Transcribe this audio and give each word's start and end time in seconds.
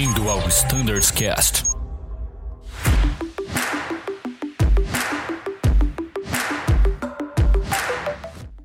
Bem-vindo 0.00 0.30
ao 0.30 0.38
Standards 0.48 1.10
Cast. 1.10 1.62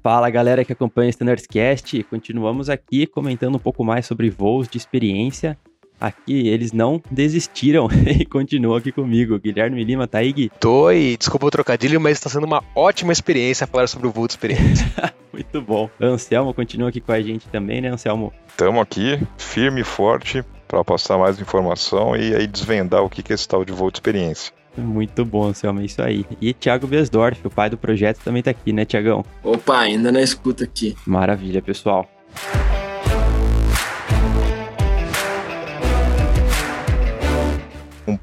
Fala 0.01 0.29
galera 0.29 0.63
que 0.63 0.71
acompanha 0.71 1.07
o 1.07 1.09
Standards 1.09 1.45
Cast, 1.45 2.01
continuamos 2.03 2.69
aqui 2.69 3.05
comentando 3.05 3.55
um 3.55 3.59
pouco 3.59 3.83
mais 3.83 4.05
sobre 4.05 4.29
voos 4.29 4.69
de 4.69 4.77
experiência 4.77 5.57
Aqui 5.99 6.49
eles 6.49 6.71
não 6.71 7.01
desistiram 7.09 7.87
e 8.05 8.25
continuam 8.25 8.75
aqui 8.75 8.91
comigo. 8.91 9.39
Guilherme 9.39 9.83
Lima, 9.83 10.07
tá 10.07 10.19
aí, 10.19 10.31
Gui? 10.33 10.51
Tô 10.59 10.91
e 10.91 11.15
desculpa 11.17 11.47
o 11.47 11.51
trocadilho, 11.51 11.99
mas 12.01 12.13
está 12.13 12.29
sendo 12.29 12.45
uma 12.45 12.63
ótima 12.75 13.13
experiência 13.13 13.65
falar 13.65 13.87
sobre 13.87 14.07
o 14.07 14.11
voo 14.11 14.27
de 14.27 14.33
experiência. 14.33 14.85
Muito 15.31 15.61
bom. 15.61 15.89
Anselmo 15.99 16.53
continua 16.53 16.89
aqui 16.89 17.01
com 17.01 17.11
a 17.11 17.21
gente 17.21 17.47
também, 17.47 17.81
né, 17.81 17.89
Anselmo? 17.89 18.31
Estamos 18.47 18.81
aqui, 18.81 19.19
firme 19.37 19.81
e 19.81 19.83
forte, 19.83 20.43
para 20.75 20.83
passar 20.83 21.17
mais 21.17 21.39
informação 21.39 22.17
e 22.17 22.35
aí 22.35 22.45
desvendar 22.45 23.01
o 23.01 23.09
que 23.09 23.31
é 23.31 23.35
esse 23.35 23.47
tal 23.47 23.63
de 23.63 23.71
voo 23.71 23.89
de 23.89 23.97
experiência. 23.97 24.51
Muito 24.77 25.23
bom, 25.23 25.45
Anselmo, 25.45 25.79
é 25.79 25.85
isso 25.85 26.01
aí. 26.01 26.25
E 26.41 26.53
Thiago 26.53 26.85
Besdorf, 26.85 27.39
o 27.47 27.49
pai 27.49 27.69
do 27.69 27.77
projeto, 27.77 28.19
também 28.21 28.43
tá 28.43 28.51
aqui, 28.51 28.73
né, 28.73 28.83
Tiagão? 28.83 29.23
Opa, 29.41 29.79
ainda 29.79 30.11
na 30.11 30.21
escuta 30.21 30.65
aqui. 30.65 30.93
Maravilha, 31.05 31.61
pessoal. 31.61 32.05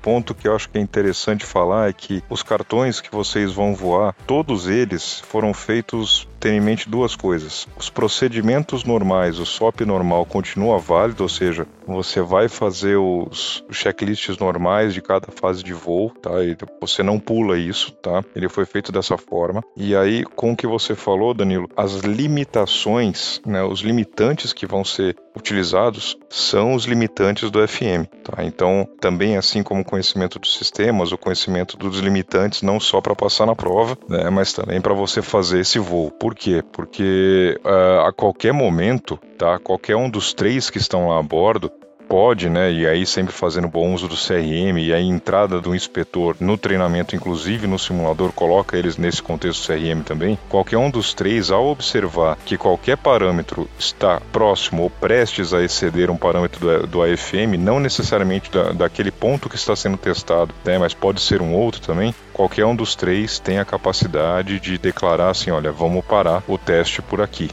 Ponto 0.03 0.35
que 0.35 0.49
eu 0.49 0.55
acho 0.55 0.69
que 0.69 0.79
é 0.79 0.81
interessante 0.81 1.47
falar 1.47 1.89
é 1.89 1.93
que 1.93 2.23
os 2.29 2.43
cartões 2.43 3.01
que 3.01 3.11
vocês 3.11 3.53
vão 3.53 3.75
voar, 3.75 4.15
todos 4.27 4.69
eles 4.69 5.21
foram 5.21 5.55
feitos 5.55 6.29
ter 6.43 6.53
em 6.53 6.61
mente 6.61 6.91
duas 6.91 7.15
coisas. 7.15 7.69
Os 7.79 7.89
procedimentos 7.89 8.83
normais, 8.83 9.39
o 9.39 9.47
SOP 9.47 9.83
normal 9.83 10.27
continua 10.27 10.77
válido, 10.77 11.23
ou 11.23 11.29
seja, 11.29 11.69
você 11.87 12.21
vai 12.21 12.49
fazer 12.49 12.97
os 12.97 13.65
checklists 13.71 14.39
normais 14.39 14.93
de 14.93 15.01
cada 15.01 15.29
fase 15.31 15.63
de 15.63 15.73
voo, 15.73 16.11
tá? 16.11 16.43
E 16.43 16.57
você 16.81 17.01
não 17.05 17.21
pula 17.21 17.57
isso, 17.57 17.93
tá? 17.93 18.25
Ele 18.35 18.49
foi 18.49 18.67
feito 18.67 18.91
dessa 18.91 19.17
forma. 19.17 19.63
E 19.77 19.95
aí, 19.95 20.25
com 20.25 20.51
o 20.51 20.57
que 20.57 20.67
você 20.67 20.97
falou, 20.97 21.33
Danilo, 21.33 21.69
as 21.77 22.01
limitações, 22.01 23.41
né, 23.47 23.63
os 23.63 23.81
limitantes 23.81 24.53
que 24.53 24.67
vão 24.67 24.85
ser 24.85 25.17
utilizados 25.37 26.19
são 26.29 26.75
os 26.75 26.87
limitantes 26.87 27.53
do 27.53 27.67
FM, 27.67 28.07
tá? 28.25 28.45
Então, 28.45 28.89
também 29.01 29.37
assim 29.37 29.63
como 29.63 29.85
conhecimento 29.93 30.39
dos 30.39 30.57
sistemas, 30.57 31.13
o 31.13 31.19
conhecimento 31.19 31.77
dos 31.77 31.99
limitantes 31.99 32.63
não 32.63 32.81
só 32.81 32.99
para 33.03 33.15
passar 33.15 33.45
na 33.45 33.55
prova, 33.55 33.99
né, 34.09 34.31
mas 34.31 34.51
também 34.51 34.81
para 34.81 34.95
você 34.95 35.21
fazer 35.21 35.61
esse 35.61 35.79
voo. 35.79 36.11
Por 36.11 36.35
quê? 36.35 36.65
Porque 36.73 37.61
uh, 37.63 38.07
a 38.07 38.13
qualquer 38.13 38.55
momento, 38.55 39.19
tá? 39.37 39.59
Qualquer 39.59 39.95
um 39.95 40.09
dos 40.09 40.33
três 40.33 40.71
que 40.71 40.79
estão 40.79 41.09
lá 41.09 41.19
a 41.19 41.23
bordo 41.23 41.71
pode, 42.13 42.51
né, 42.51 42.71
e 42.71 42.87
aí 42.87 43.07
sempre 43.07 43.33
fazendo 43.33 43.67
bom 43.67 43.95
uso 43.95 44.07
do 44.07 44.15
CRM 44.15 44.77
e 44.77 44.93
a 44.93 45.01
entrada 45.01 45.59
do 45.63 45.75
inspetor 45.75 46.37
no 46.39 46.59
treinamento, 46.59 47.17
inclusive 47.17 47.67
no 47.67 47.79
simulador, 47.79 48.33
coloca 48.33 48.77
eles 48.77 48.99
nesse 48.99 49.23
contexto 49.23 49.67
CRM 49.67 50.03
também. 50.05 50.39
Qualquer 50.51 50.77
um 50.77 50.91
dos 50.91 51.15
três, 51.15 51.51
ao 51.51 51.69
observar 51.69 52.37
que 52.45 52.59
qualquer 52.59 52.99
parâmetro 52.99 53.67
está 53.79 54.21
próximo 54.31 54.83
ou 54.83 54.91
prestes 54.91 55.55
a 55.55 55.63
exceder 55.63 56.11
um 56.11 56.17
parâmetro 56.19 56.87
do, 56.87 57.03
AFM, 57.03 57.57
não 57.59 57.81
necessariamente 57.81 58.51
da, 58.51 58.73
daquele 58.73 59.11
ponto 59.11 59.49
que 59.49 59.57
está 59.57 59.75
sendo 59.75 59.97
testado, 59.97 60.55
né, 60.67 60.77
mas 60.77 60.93
pode 60.93 61.19
ser 61.19 61.41
um 61.41 61.55
outro 61.55 61.81
também, 61.81 62.15
qualquer 62.35 62.67
um 62.67 62.77
dos 62.77 62.95
três 62.95 63.39
tem 63.39 63.59
a 63.59 63.65
capacidade 63.65 64.61
de 64.61 64.77
declarar 64.77 65.31
assim, 65.31 65.51
olha, 65.51 65.73
vamos 65.73 66.05
parar 66.05 66.43
o 66.47 66.59
teste 66.59 67.01
por 67.01 67.23
aqui. 67.23 67.49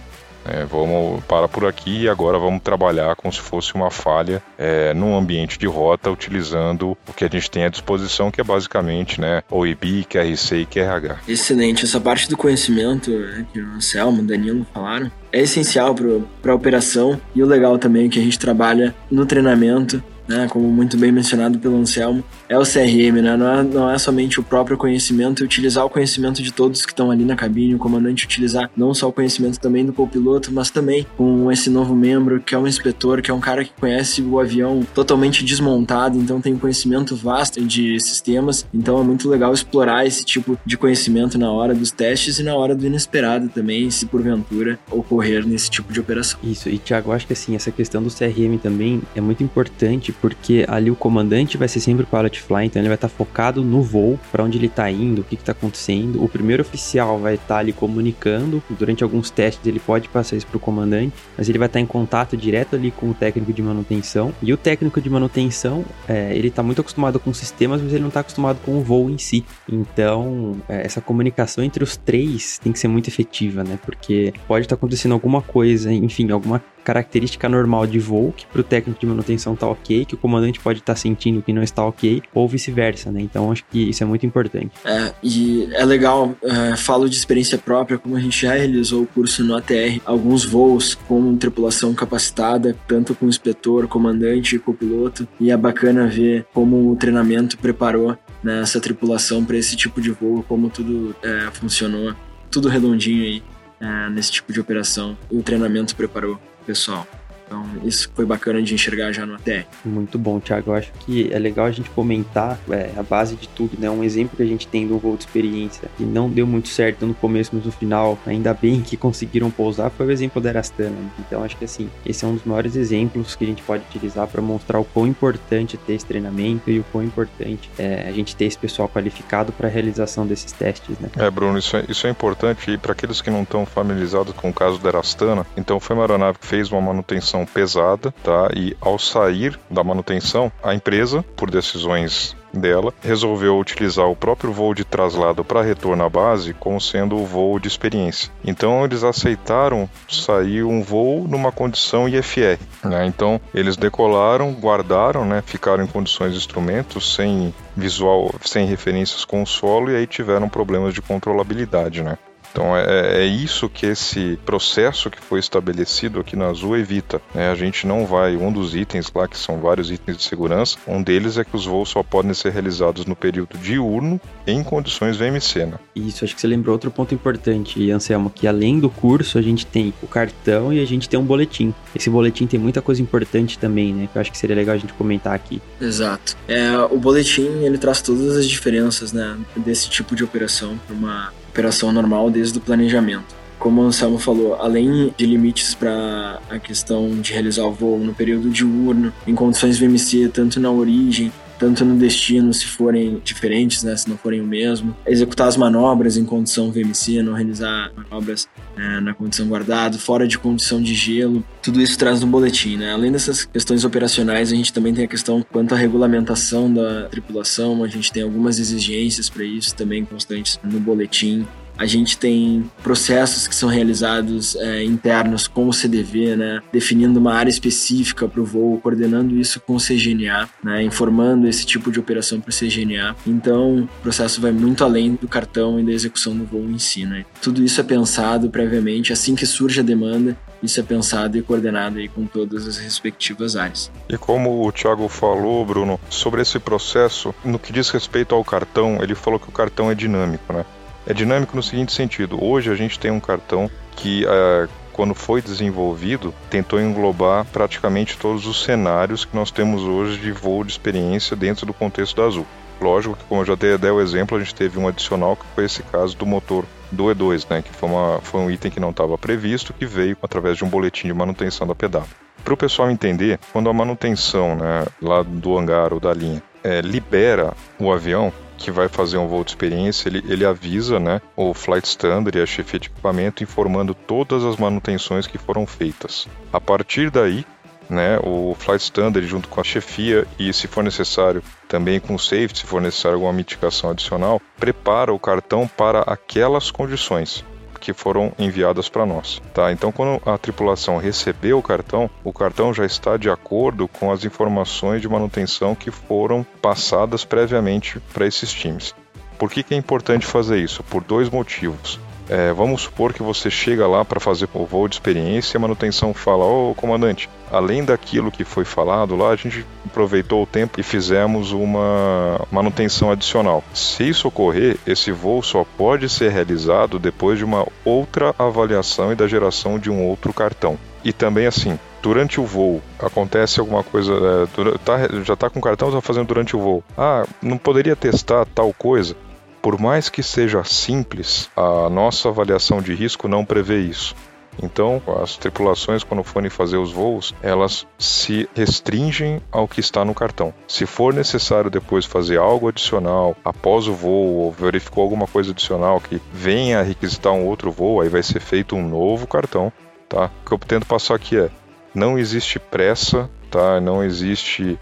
É, 0.49 0.65
vamos 0.65 1.23
parar 1.25 1.47
por 1.47 1.65
aqui 1.65 2.03
e 2.03 2.09
agora 2.09 2.39
vamos 2.39 2.61
trabalhar 2.63 3.15
como 3.15 3.31
se 3.31 3.39
fosse 3.39 3.75
uma 3.75 3.91
falha 3.91 4.41
é, 4.57 4.93
num 4.95 5.15
ambiente 5.15 5.59
de 5.59 5.67
rota, 5.67 6.09
utilizando 6.09 6.97
o 7.07 7.13
que 7.13 7.23
a 7.23 7.27
gente 7.27 7.51
tem 7.51 7.65
à 7.65 7.69
disposição, 7.69 8.31
que 8.31 8.41
é 8.41 8.43
basicamente 8.43 9.21
né, 9.21 9.43
OIB, 9.49 10.05
QRC 10.05 10.57
e 10.57 10.65
QRH. 10.65 11.19
Excelente. 11.27 11.85
Essa 11.85 11.99
parte 11.99 12.27
do 12.27 12.35
conhecimento 12.35 13.11
né, 13.11 13.45
que 13.53 13.61
o 13.61 13.75
Anselmo, 13.75 14.21
o 14.21 14.25
Danilo 14.25 14.65
falaram, 14.73 15.11
é 15.31 15.41
essencial 15.41 15.93
para 16.41 16.51
a 16.51 16.55
operação 16.55 17.19
e 17.35 17.43
o 17.43 17.45
legal 17.45 17.77
também 17.77 18.07
é 18.07 18.09
que 18.09 18.19
a 18.19 18.23
gente 18.23 18.39
trabalha 18.39 18.95
no 19.11 19.25
treinamento 19.25 20.03
né, 20.29 20.47
como 20.47 20.69
muito 20.69 20.95
bem 20.95 21.11
mencionado 21.11 21.57
pelo 21.57 21.75
Anselmo, 21.75 22.23
é 22.47 22.57
o 22.57 22.61
CRM, 22.61 23.21
né? 23.21 23.35
Não 23.35 23.51
é, 23.51 23.63
não 23.63 23.89
é 23.89 23.97
somente 23.97 24.39
o 24.39 24.43
próprio 24.43 24.77
conhecimento 24.77 25.43
utilizar 25.43 25.83
o 25.83 25.89
conhecimento 25.89 26.43
de 26.43 26.53
todos 26.53 26.85
que 26.85 26.91
estão 26.91 27.09
ali 27.09 27.25
na 27.25 27.35
cabine, 27.35 27.73
o 27.73 27.79
comandante 27.79 28.25
utilizar 28.25 28.69
não 28.77 28.93
só 28.93 29.09
o 29.09 29.11
conhecimento 29.11 29.59
também 29.59 29.83
do 29.83 29.91
copiloto, 29.91 30.51
mas 30.53 30.69
também 30.69 31.05
com 31.17 31.51
esse 31.51 31.69
novo 31.69 31.95
membro 31.95 32.39
que 32.39 32.53
é 32.53 32.57
um 32.57 32.67
inspetor, 32.67 33.21
que 33.21 33.31
é 33.31 33.33
um 33.33 33.39
cara 33.39 33.65
que 33.65 33.71
conhece 33.79 34.21
o 34.21 34.39
avião 34.39 34.85
totalmente 34.93 35.43
desmontado, 35.43 36.17
então 36.19 36.39
tem 36.39 36.53
um 36.53 36.59
conhecimento 36.59 37.15
vasto 37.15 37.59
de 37.61 37.99
sistemas, 37.99 38.65
então 38.71 38.99
é 38.99 39.03
muito 39.03 39.27
legal 39.27 39.51
explorar 39.51 40.05
esse 40.05 40.23
tipo 40.23 40.57
de 40.63 40.77
conhecimento 40.77 41.37
na 41.37 41.51
hora 41.51 41.73
dos 41.73 41.91
testes 41.91 42.37
e 42.37 42.43
na 42.43 42.53
hora 42.55 42.75
do 42.75 42.85
inesperado 42.85 43.49
também, 43.49 43.89
se 43.89 44.05
porventura 44.05 44.77
ocorrer 44.91 45.45
nesse 45.47 45.69
tipo 45.71 45.91
de 45.91 45.99
operação. 45.99 46.39
Isso, 46.43 46.69
e 46.69 46.77
Thiago, 46.77 47.11
acho 47.11 47.25
que 47.25 47.33
assim, 47.33 47.55
essa 47.55 47.71
questão 47.71 48.03
do 48.03 48.09
CRM 48.09 48.57
também 48.61 49.01
é 49.15 49.21
muito 49.21 49.43
importante 49.43 50.11
porque 50.21 50.65
ali 50.67 50.91
o 50.91 50.95
comandante 50.95 51.57
vai 51.57 51.67
ser 51.67 51.79
sempre 51.79 52.03
o 52.03 52.07
pilot 52.07 52.41
fly, 52.41 52.65
então 52.65 52.81
ele 52.81 52.89
vai 52.89 52.95
estar 52.95 53.09
tá 53.09 53.15
focado 53.15 53.63
no 53.63 53.81
voo, 53.81 54.19
para 54.31 54.43
onde 54.43 54.57
ele 54.57 54.67
está 54.67 54.89
indo, 54.89 55.21
o 55.21 55.23
que 55.23 55.35
está 55.35 55.51
acontecendo. 55.51 56.23
O 56.23 56.27
primeiro 56.27 56.61
oficial 56.61 57.19
vai 57.19 57.35
estar 57.35 57.47
tá 57.47 57.57
ali 57.57 57.73
comunicando, 57.73 58.61
durante 58.69 59.03
alguns 59.03 59.29
testes 59.29 59.65
ele 59.65 59.79
pode 59.79 60.07
passar 60.09 60.35
isso 60.35 60.47
para 60.47 60.57
o 60.57 60.59
comandante, 60.59 61.13
mas 61.37 61.49
ele 61.49 61.57
vai 61.57 61.67
estar 61.67 61.79
tá 61.79 61.83
em 61.83 61.85
contato 61.85 62.37
direto 62.37 62.75
ali 62.75 62.91
com 62.91 63.09
o 63.09 63.13
técnico 63.13 63.53
de 63.53 63.61
manutenção. 63.61 64.33
E 64.41 64.53
o 64.53 64.57
técnico 64.57 65.01
de 65.01 65.09
manutenção, 65.09 65.85
é, 66.07 66.35
ele 66.35 66.47
está 66.47 66.63
muito 66.63 66.81
acostumado 66.81 67.19
com 67.19 67.33
sistemas, 67.33 67.81
mas 67.81 67.91
ele 67.91 68.01
não 68.01 68.09
está 68.09 68.21
acostumado 68.21 68.59
com 68.63 68.77
o 68.77 68.81
voo 68.81 69.09
em 69.09 69.17
si. 69.17 69.45
Então, 69.67 70.57
é, 70.67 70.85
essa 70.85 71.01
comunicação 71.01 71.63
entre 71.63 71.83
os 71.83 71.97
três 71.97 72.59
tem 72.59 72.71
que 72.71 72.79
ser 72.79 72.87
muito 72.87 73.07
efetiva, 73.07 73.63
né? 73.63 73.79
Porque 73.85 74.33
pode 74.47 74.65
estar 74.65 74.75
tá 74.75 74.79
acontecendo 74.79 75.13
alguma 75.13 75.41
coisa, 75.41 75.91
enfim, 75.91 76.29
alguma 76.31 76.61
característica 76.83 77.47
normal 77.47 77.85
de 77.85 77.99
voo, 77.99 78.33
que 78.35 78.45
para 78.45 78.61
o 78.61 78.63
técnico 78.63 78.99
de 78.99 79.05
manutenção 79.05 79.55
tá 79.55 79.67
ok, 79.67 80.05
que 80.05 80.15
o 80.15 80.17
comandante 80.17 80.59
pode 80.59 80.79
estar 80.79 80.93
tá 80.93 80.99
sentindo 80.99 81.41
que 81.41 81.53
não 81.53 81.63
está 81.63 81.83
ok, 81.83 82.21
ou 82.33 82.47
vice-versa, 82.47 83.11
né? 83.11 83.21
Então 83.21 83.51
acho 83.51 83.63
que 83.69 83.89
isso 83.89 84.03
é 84.03 84.05
muito 84.05 84.25
importante. 84.25 84.71
É, 84.85 85.13
e 85.23 85.67
é 85.73 85.85
legal, 85.85 86.35
é, 86.43 86.75
falo 86.75 87.09
de 87.09 87.15
experiência 87.15 87.57
própria, 87.57 87.97
como 87.97 88.15
a 88.15 88.19
gente 88.19 88.41
já 88.41 88.53
realizou 88.53 89.03
o 89.03 89.07
curso 89.07 89.43
no 89.43 89.55
ATR, 89.55 90.01
alguns 90.05 90.45
voos 90.45 90.95
com 90.95 91.37
tripulação 91.37 91.93
capacitada, 91.93 92.75
tanto 92.87 93.13
com 93.15 93.27
inspetor, 93.27 93.87
comandante 93.87 94.55
e 94.55 94.59
copiloto, 94.59 95.27
e 95.39 95.51
é 95.51 95.57
bacana 95.57 96.07
ver 96.07 96.45
como 96.53 96.91
o 96.91 96.95
treinamento 96.95 97.57
preparou 97.57 98.17
né, 98.43 98.61
essa 98.61 98.79
tripulação 98.79 99.43
para 99.43 99.57
esse 99.57 99.75
tipo 99.75 100.01
de 100.01 100.11
voo, 100.11 100.43
como 100.47 100.69
tudo 100.69 101.15
é, 101.23 101.49
funcionou, 101.51 102.13
tudo 102.49 102.67
redondinho 102.67 103.23
aí. 103.23 103.43
É, 103.81 104.09
nesse 104.09 104.31
tipo 104.33 104.51
de 104.51 104.59
operação, 104.59 105.17
o 105.31 105.41
treinamento 105.41 105.95
preparou 105.95 106.37
pessoal. 106.69 107.18
Então, 107.49 107.65
isso 107.83 108.11
foi 108.13 108.25
bacana 108.25 108.61
de 108.61 108.75
enxergar 108.75 109.11
já 109.11 109.25
no 109.25 109.33
ATR. 109.33 109.65
Muito 109.83 110.19
bom, 110.19 110.39
Thiago. 110.39 110.69
Eu 110.69 110.75
acho 110.75 110.91
que 110.99 111.33
é 111.33 111.39
legal 111.39 111.65
a 111.65 111.71
gente 111.71 111.89
comentar 111.89 112.59
é, 112.69 112.91
a 112.95 113.01
base 113.01 113.35
de 113.35 113.47
tudo, 113.49 113.71
né? 113.79 113.89
Um 113.89 114.03
exemplo 114.03 114.37
que 114.37 114.43
a 114.43 114.45
gente 114.45 114.67
tem 114.67 114.87
do 114.87 114.99
voo 114.99 115.17
de 115.17 115.23
experiência 115.23 115.89
que 115.97 116.03
não 116.03 116.29
deu 116.29 116.45
muito 116.45 116.67
certo 116.67 117.07
no 117.07 117.13
começo, 117.15 117.49
mas 117.53 117.65
no 117.65 117.71
final, 117.71 118.19
ainda 118.25 118.53
bem 118.53 118.81
que 118.81 118.95
conseguiram 118.95 119.49
pousar, 119.49 119.89
foi 119.89 120.05
o 120.05 120.11
exemplo 120.11 120.39
da 120.39 120.49
Erastana. 120.49 120.95
Então, 121.17 121.43
acho 121.43 121.57
que 121.57 121.65
assim, 121.65 121.89
esse 122.05 122.23
é 122.23 122.27
um 122.27 122.35
dos 122.35 122.45
maiores 122.45 122.75
exemplos 122.75 123.35
que 123.35 123.43
a 123.43 123.47
gente 123.47 123.63
pode 123.63 123.83
utilizar 123.89 124.27
para 124.27 124.41
mostrar 124.41 124.79
o 124.79 124.85
quão 124.85 125.07
importante 125.07 125.75
é 125.75 125.79
ter 125.87 125.93
esse 125.93 126.05
treinamento 126.05 126.69
e 126.69 126.79
o 126.79 126.83
quão 126.91 127.03
importante 127.03 127.69
é 127.79 128.07
a 128.07 128.11
gente 128.11 128.35
ter 128.35 128.45
esse 128.45 128.57
pessoal 128.57 128.87
qualificado 128.87 129.51
para 129.51 129.67
a 129.67 129.71
realização 129.71 130.27
desses 130.27 130.51
testes, 130.51 130.99
né? 130.99 131.09
É, 131.17 131.29
Bruno, 131.31 131.57
isso 131.57 131.75
é, 131.75 131.85
isso 131.89 132.05
é 132.05 132.11
importante 132.11 132.69
e 132.69 132.77
para 132.77 132.91
aqueles 132.91 133.21
que 133.21 133.31
não 133.31 133.41
estão 133.41 133.65
familiarizados 133.65 134.33
com 134.33 134.49
o 134.49 134.53
caso 134.53 134.77
da 134.79 134.89
Erastana, 134.89 135.45
então 135.57 135.79
foi 135.79 135.95
uma 135.95 136.03
aeronave 136.03 136.37
que 136.37 136.45
fez 136.45 136.71
uma 136.71 136.81
manutenção 136.81 137.38
manutenção 137.39 137.45
pesada, 137.45 138.13
tá? 138.23 138.49
E 138.55 138.75
ao 138.81 138.97
sair 138.97 139.59
da 139.69 139.83
manutenção, 139.83 140.51
a 140.63 140.73
empresa, 140.73 141.23
por 141.35 141.49
decisões 141.49 142.35
dela, 142.51 142.91
resolveu 143.01 143.59
utilizar 143.59 144.07
o 144.07 144.15
próprio 144.15 144.51
voo 144.51 144.73
de 144.73 144.83
traslado 144.83 145.43
para 145.45 145.61
retorno 145.61 146.03
à 146.03 146.09
base 146.09 146.53
como 146.53 146.81
sendo 146.81 147.15
o 147.15 147.25
voo 147.25 147.59
de 147.59 147.67
experiência. 147.67 148.31
Então 148.43 148.83
eles 148.83 149.03
aceitaram 149.03 149.87
sair 150.09 150.63
um 150.63 150.81
voo 150.81 151.27
numa 151.27 151.51
condição 151.51 152.09
IFR. 152.09 152.59
Né? 152.83 153.05
Então 153.05 153.39
eles 153.53 153.77
decolaram, 153.77 154.51
guardaram, 154.53 155.25
né? 155.25 155.43
ficaram 155.45 155.83
em 155.83 155.87
condições 155.87 156.31
de 156.31 156.39
instrumentos 156.39 157.13
sem 157.13 157.53
visual, 157.77 158.33
sem 158.41 158.65
referências 158.65 159.23
com 159.23 159.43
o 159.43 159.47
solo 159.47 159.91
e 159.91 159.95
aí 159.95 160.07
tiveram 160.07 160.49
problemas 160.49 160.93
de 160.93 161.03
controlabilidade, 161.03 162.01
né? 162.01 162.17
Então 162.51 162.75
é, 162.75 163.23
é 163.23 163.25
isso 163.25 163.69
que 163.69 163.85
esse 163.85 164.37
processo 164.45 165.09
que 165.09 165.21
foi 165.21 165.39
estabelecido 165.39 166.19
aqui 166.19 166.35
na 166.35 166.47
Azul 166.47 166.77
evita. 166.77 167.21
Né? 167.33 167.49
A 167.49 167.55
gente 167.55 167.85
não 167.85 168.05
vai, 168.05 168.35
um 168.35 168.51
dos 168.51 168.75
itens 168.75 169.11
lá, 169.13 169.27
que 169.27 169.37
são 169.37 169.59
vários 169.59 169.91
itens 169.91 170.17
de 170.17 170.23
segurança, 170.23 170.77
um 170.87 171.01
deles 171.01 171.37
é 171.37 171.43
que 171.43 171.55
os 171.55 171.65
voos 171.65 171.89
só 171.89 172.03
podem 172.03 172.33
ser 172.33 172.51
realizados 172.51 173.05
no 173.05 173.15
período 173.15 173.57
diurno 173.57 174.19
em 174.45 174.63
condições 174.63 175.17
VMC. 175.17 175.65
Né? 175.65 175.79
Isso, 175.95 176.23
acho 176.23 176.35
que 176.35 176.41
você 176.41 176.47
lembrou 176.47 176.73
outro 176.73 176.91
ponto 176.91 177.13
importante, 177.13 177.91
Anselmo, 177.91 178.29
que 178.29 178.47
além 178.47 178.79
do 178.79 178.89
curso 178.89 179.37
a 179.37 179.41
gente 179.41 179.65
tem 179.65 179.93
o 180.01 180.07
cartão 180.07 180.73
e 180.73 180.81
a 180.81 180.85
gente 180.85 181.07
tem 181.07 181.19
um 181.19 181.23
boletim. 181.23 181.73
Esse 181.95 182.09
boletim 182.09 182.47
tem 182.47 182.59
muita 182.59 182.81
coisa 182.81 183.01
importante 183.01 183.57
também, 183.57 183.93
né? 183.93 184.09
Que 184.11 184.17
eu 184.17 184.21
acho 184.21 184.31
que 184.31 184.37
seria 184.37 184.55
legal 184.55 184.75
a 184.75 184.77
gente 184.77 184.93
comentar 184.93 185.33
aqui. 185.33 185.61
Exato. 185.79 186.35
É, 186.47 186.77
o 186.79 186.97
boletim 186.97 187.47
ele 187.63 187.77
traz 187.77 188.01
todas 188.01 188.37
as 188.37 188.47
diferenças, 188.47 189.13
né, 189.13 189.37
desse 189.55 189.89
tipo 189.89 190.15
de 190.15 190.23
operação 190.23 190.79
para 190.85 190.95
uma 190.95 191.33
operação 191.49 191.91
normal 191.91 192.29
desde 192.29 192.57
o 192.57 192.61
planejamento. 192.61 193.35
Como 193.57 193.81
o 193.81 193.85
Anselmo 193.85 194.17
falou, 194.17 194.55
além 194.55 195.13
de 195.17 195.25
limites 195.25 195.75
para 195.75 196.39
a 196.49 196.57
questão 196.57 197.19
de 197.19 197.33
realizar 197.33 197.63
o 197.65 197.73
voo 197.73 197.99
no 197.99 198.13
período 198.13 198.49
diurno, 198.49 199.11
em 199.27 199.35
condições 199.35 199.77
VMC, 199.77 200.29
tanto 200.29 200.61
na 200.61 200.71
origem 200.71 201.29
tanto 201.59 201.83
no 201.83 201.97
destino, 201.97 202.53
se 202.53 202.65
forem 202.65 203.21
diferentes, 203.23 203.83
né, 203.83 203.95
se 203.95 204.09
não 204.09 204.17
forem 204.17 204.39
o 204.39 204.47
mesmo, 204.47 204.95
executar 205.05 205.47
as 205.47 205.57
manobras 205.57 206.15
em 206.17 206.23
condição 206.23 206.71
VMC, 206.71 207.21
não 207.21 207.33
realizar 207.33 207.91
manobras 207.95 208.47
é, 208.77 209.01
na 209.01 209.13
condição 209.13 209.47
guardado, 209.47 209.99
fora 209.99 210.25
de 210.25 210.39
condição 210.39 210.81
de 210.81 210.95
gelo, 210.95 211.43
tudo 211.61 211.81
isso 211.81 211.97
traz 211.97 212.21
no 212.21 212.27
boletim, 212.27 212.77
né? 212.77 212.93
Além 212.93 213.11
dessas 213.11 213.43
questões 213.43 213.83
operacionais, 213.83 214.51
a 214.51 214.55
gente 214.55 214.71
também 214.71 214.93
tem 214.93 215.03
a 215.03 215.07
questão 215.07 215.45
quanto 215.51 215.75
à 215.75 215.77
regulamentação 215.77 216.73
da 216.73 217.09
tripulação, 217.09 217.83
a 217.83 217.87
gente 217.87 218.11
tem 218.11 218.23
algumas 218.23 218.57
exigências 218.57 219.29
para 219.29 219.43
isso 219.43 219.75
também 219.75 220.05
constantes 220.05 220.57
no 220.63 220.79
boletim. 220.79 221.45
A 221.79 221.85
gente 221.85 222.17
tem 222.17 222.69
processos 222.83 223.47
que 223.47 223.55
são 223.55 223.69
realizados 223.69 224.53
é, 224.57 224.83
internos 224.83 225.47
com 225.47 225.69
o 225.69 225.71
CDV, 225.71 226.35
né, 226.35 226.61
definindo 226.73 227.17
uma 227.17 227.33
área 227.33 227.49
específica 227.49 228.27
para 228.27 228.41
o 228.41 228.45
voo, 228.45 228.81
coordenando 228.81 229.37
isso 229.37 229.61
com 229.61 229.75
o 229.75 229.79
CGNA, 229.79 230.49
né, 230.61 230.83
informando 230.83 231.47
esse 231.47 231.65
tipo 231.65 231.89
de 231.89 231.97
operação 231.97 232.41
para 232.41 232.49
o 232.49 232.53
CGNA. 232.53 233.15
Então, 233.25 233.83
o 233.83 234.01
processo 234.03 234.41
vai 234.41 234.51
muito 234.51 234.83
além 234.83 235.15
do 235.15 235.25
cartão 235.25 235.79
e 235.79 235.83
da 235.85 235.93
execução 235.93 236.35
do 236.35 236.43
voo 236.43 236.69
em 236.69 236.77
si. 236.77 237.05
Né. 237.05 237.25
Tudo 237.41 237.63
isso 237.63 237.79
é 237.79 237.83
pensado 237.85 238.49
previamente, 238.49 239.13
assim 239.13 239.33
que 239.33 239.45
surge 239.45 239.79
a 239.79 239.83
demanda, 239.83 240.37
isso 240.61 240.81
é 240.81 240.83
pensado 240.83 241.37
e 241.37 241.41
coordenado 241.41 241.99
aí 241.99 242.09
com 242.09 242.25
todas 242.25 242.67
as 242.67 242.77
respectivas 242.77 243.55
áreas. 243.55 243.89
E 244.09 244.17
como 244.17 244.67
o 244.67 244.71
Thiago 244.73 245.07
falou, 245.07 245.65
Bruno, 245.65 245.97
sobre 246.09 246.41
esse 246.41 246.59
processo, 246.59 247.33
no 247.45 247.57
que 247.57 247.71
diz 247.71 247.89
respeito 247.89 248.35
ao 248.35 248.43
cartão, 248.43 249.01
ele 249.01 249.15
falou 249.15 249.39
que 249.39 249.47
o 249.47 249.53
cartão 249.53 249.89
é 249.89 249.95
dinâmico, 249.95 250.51
né? 250.51 250.65
É 251.09 251.13
dinâmico 251.13 251.55
no 251.55 251.63
seguinte 251.63 251.91
sentido: 251.91 252.37
hoje 252.41 252.71
a 252.71 252.75
gente 252.75 252.99
tem 252.99 253.09
um 253.09 253.19
cartão 253.19 253.69
que, 253.95 254.25
uh, 254.25 254.69
quando 254.93 255.15
foi 255.15 255.41
desenvolvido, 255.41 256.31
tentou 256.51 256.79
englobar 256.79 257.45
praticamente 257.45 258.15
todos 258.15 258.45
os 258.45 258.63
cenários 258.63 259.25
que 259.25 259.35
nós 259.35 259.49
temos 259.49 259.81
hoje 259.81 260.19
de 260.19 260.31
voo 260.31 260.63
de 260.63 260.71
experiência 260.71 261.35
dentro 261.35 261.65
do 261.65 261.73
contexto 261.73 262.15
da 262.15 262.27
Azul. 262.27 262.45
Lógico 262.79 263.17
que, 263.17 263.23
como 263.23 263.41
eu 263.41 263.45
já 263.45 263.55
dei, 263.55 263.75
dei 263.75 263.89
o 263.89 263.99
exemplo, 263.99 264.37
a 264.37 264.39
gente 264.39 264.53
teve 264.53 264.77
um 264.77 264.87
adicional 264.87 265.35
que 265.35 265.43
foi 265.55 265.65
esse 265.65 265.81
caso 265.81 266.15
do 266.15 266.27
motor 266.27 266.63
do 266.91 267.05
E2, 267.05 267.45
né, 267.49 267.61
que 267.63 267.73
foi, 267.73 267.89
uma, 267.89 268.19
foi 268.21 268.39
um 268.41 268.51
item 268.51 268.71
que 268.71 268.79
não 268.79 268.91
estava 268.91 269.17
previsto, 269.17 269.73
que 269.73 269.85
veio 269.85 270.15
através 270.21 270.57
de 270.57 270.63
um 270.63 270.69
boletim 270.69 271.07
de 271.07 271.13
manutenção 271.13 271.67
da 271.67 271.75
pedal. 271.75 272.07
Para 272.43 272.53
o 272.53 272.57
pessoal 272.57 272.89
entender, 272.89 273.37
quando 273.51 273.69
a 273.69 273.73
manutenção 273.73 274.55
né, 274.55 274.85
lá 275.01 275.23
do 275.23 275.57
hangar 275.57 275.91
ou 275.91 275.99
da 275.99 276.13
linha 276.13 276.41
é, 276.63 276.79
libera 276.79 277.53
o 277.77 277.91
avião, 277.91 278.31
que 278.59 278.69
vai 278.69 278.87
fazer 278.87 279.17
um 279.17 279.27
voo 279.27 279.43
de 279.43 279.51
experiência, 279.51 280.09
ele, 280.09 280.23
ele 280.27 280.45
avisa 280.45 280.99
né, 280.99 281.21
o 281.35 281.53
Flight 281.53 281.87
Standard 281.87 282.37
e 282.37 282.41
a 282.41 282.45
chefia 282.45 282.79
de 282.79 282.87
equipamento 282.87 283.43
informando 283.43 283.93
todas 283.95 284.43
as 284.43 284.57
manutenções 284.57 285.25
que 285.25 285.37
foram 285.37 285.65
feitas. 285.65 286.27
A 286.51 286.59
partir 286.59 287.09
daí, 287.09 287.45
né, 287.89 288.19
o 288.23 288.55
Flight 288.59 288.83
Standard 288.83 289.25
junto 289.25 289.47
com 289.47 289.59
a 289.59 289.63
chefia 289.63 290.27
e, 290.37 290.53
se 290.53 290.67
for 290.67 290.83
necessário, 290.83 291.41
também 291.67 291.99
com 291.99 292.13
o 292.13 292.19
safety, 292.19 292.59
se 292.59 292.65
for 292.65 292.81
necessário 292.81 293.15
alguma 293.15 293.33
mitigação 293.33 293.89
adicional, 293.89 294.41
prepara 294.57 295.13
o 295.13 295.19
cartão 295.19 295.67
para 295.67 296.01
aquelas 296.01 296.69
condições 296.69 297.43
que 297.79 297.93
foram 297.93 298.33
enviadas 298.37 298.89
para 298.89 299.05
nós, 299.05 299.41
tá? 299.53 299.71
Então, 299.71 299.91
quando 299.91 300.21
a 300.25 300.37
tripulação 300.37 300.97
recebeu 300.97 301.57
o 301.57 301.63
cartão, 301.63 302.09
o 302.23 302.33
cartão 302.33 302.73
já 302.73 302.85
está 302.85 303.17
de 303.17 303.29
acordo 303.29 303.87
com 303.87 304.11
as 304.11 304.23
informações 304.25 305.01
de 305.01 305.07
manutenção 305.07 305.73
que 305.73 305.91
foram 305.91 306.45
passadas 306.61 307.23
previamente 307.23 307.99
para 308.13 308.27
esses 308.27 308.51
times. 308.51 308.93
Por 309.37 309.49
que, 309.49 309.63
que 309.63 309.73
é 309.73 309.77
importante 309.77 310.25
fazer 310.25 310.59
isso? 310.59 310.83
Por 310.83 311.03
dois 311.03 311.29
motivos. 311.29 311.99
É, 312.29 312.53
vamos 312.53 312.83
supor 312.83 313.11
que 313.11 313.23
você 313.23 313.49
chega 313.49 313.87
lá 313.87 314.05
para 314.05 314.19
fazer 314.19 314.47
o 314.53 314.65
voo 314.65 314.87
de 314.87 314.95
experiência 314.95 315.55
e 315.55 315.57
a 315.57 315.59
manutenção 315.59 316.13
fala: 316.13 316.45
Ô 316.45 316.71
oh, 316.71 316.75
comandante, 316.75 317.27
além 317.51 317.83
daquilo 317.83 318.31
que 318.31 318.43
foi 318.43 318.63
falado 318.63 319.15
lá, 319.15 319.31
a 319.31 319.35
gente 319.35 319.65
aproveitou 319.85 320.43
o 320.43 320.45
tempo 320.45 320.79
e 320.79 320.83
fizemos 320.83 321.51
uma 321.51 322.39
manutenção 322.51 323.09
adicional. 323.09 323.63
Se 323.73 324.07
isso 324.07 324.27
ocorrer, 324.27 324.77
esse 324.85 325.11
voo 325.11 325.41
só 325.41 325.65
pode 325.77 326.07
ser 326.07 326.31
realizado 326.31 326.99
depois 326.99 327.39
de 327.39 327.45
uma 327.45 327.65
outra 327.83 328.35
avaliação 328.37 329.11
e 329.11 329.15
da 329.15 329.27
geração 329.27 329.79
de 329.79 329.89
um 329.89 330.05
outro 330.05 330.31
cartão. 330.31 330.77
E 331.03 331.11
também 331.11 331.47
assim, 331.47 331.79
durante 332.01 332.39
o 332.39 332.45
voo 332.45 332.81
acontece 332.99 333.59
alguma 333.59 333.83
coisa, 333.83 334.13
é, 334.13 334.77
tá, 334.85 334.97
já 335.23 335.33
está 335.33 335.49
com 335.49 335.57
o 335.57 335.61
cartão, 335.61 335.87
está 335.87 336.01
fazendo 336.01 336.27
durante 336.27 336.55
o 336.55 336.59
voo. 336.59 336.83
Ah, 336.95 337.25
não 337.41 337.57
poderia 337.57 337.95
testar 337.95 338.45
tal 338.45 338.71
coisa? 338.73 339.15
Por 339.61 339.79
mais 339.79 340.09
que 340.09 340.23
seja 340.23 340.63
simples, 340.63 341.49
a 341.55 341.89
nossa 341.89 342.29
avaliação 342.29 342.81
de 342.81 342.93
risco 342.93 343.27
não 343.27 343.43
prevê 343.43 343.79
isso. 343.81 344.15
Então, 344.61 345.01
as 345.21 345.37
tripulações, 345.37 346.03
quando 346.03 346.23
forem 346.23 346.49
fazer 346.49 346.77
os 346.77 346.91
voos, 346.91 347.33
elas 347.41 347.87
se 347.97 348.49
restringem 348.53 349.41
ao 349.51 349.67
que 349.67 349.79
está 349.79 350.03
no 350.03 350.13
cartão. 350.13 350.53
Se 350.67 350.85
for 350.85 351.13
necessário 351.13 351.69
depois 351.69 352.05
fazer 352.05 352.37
algo 352.37 352.67
adicional 352.67 353.35
após 353.43 353.87
o 353.87 353.93
voo, 353.93 354.35
ou 354.35 354.51
verificou 354.51 355.03
alguma 355.03 355.27
coisa 355.27 355.51
adicional 355.51 356.01
que 356.01 356.21
venha 356.33 356.79
a 356.79 356.83
requisitar 356.83 357.31
um 357.31 357.45
outro 357.45 357.71
voo, 357.71 358.01
aí 358.01 358.09
vai 358.09 358.23
ser 358.23 358.39
feito 358.39 358.75
um 358.75 358.87
novo 358.87 359.27
cartão, 359.27 359.71
tá? 360.07 360.29
O 360.41 360.49
que 360.49 360.51
eu 360.53 360.57
tento 360.59 360.85
passar 360.85 361.15
aqui 361.15 361.37
é: 361.37 361.49
não 361.93 362.17
existe 362.17 362.59
pressa, 362.59 363.29
tá? 363.49 363.79
Não 363.79 364.03
existe 364.03 364.77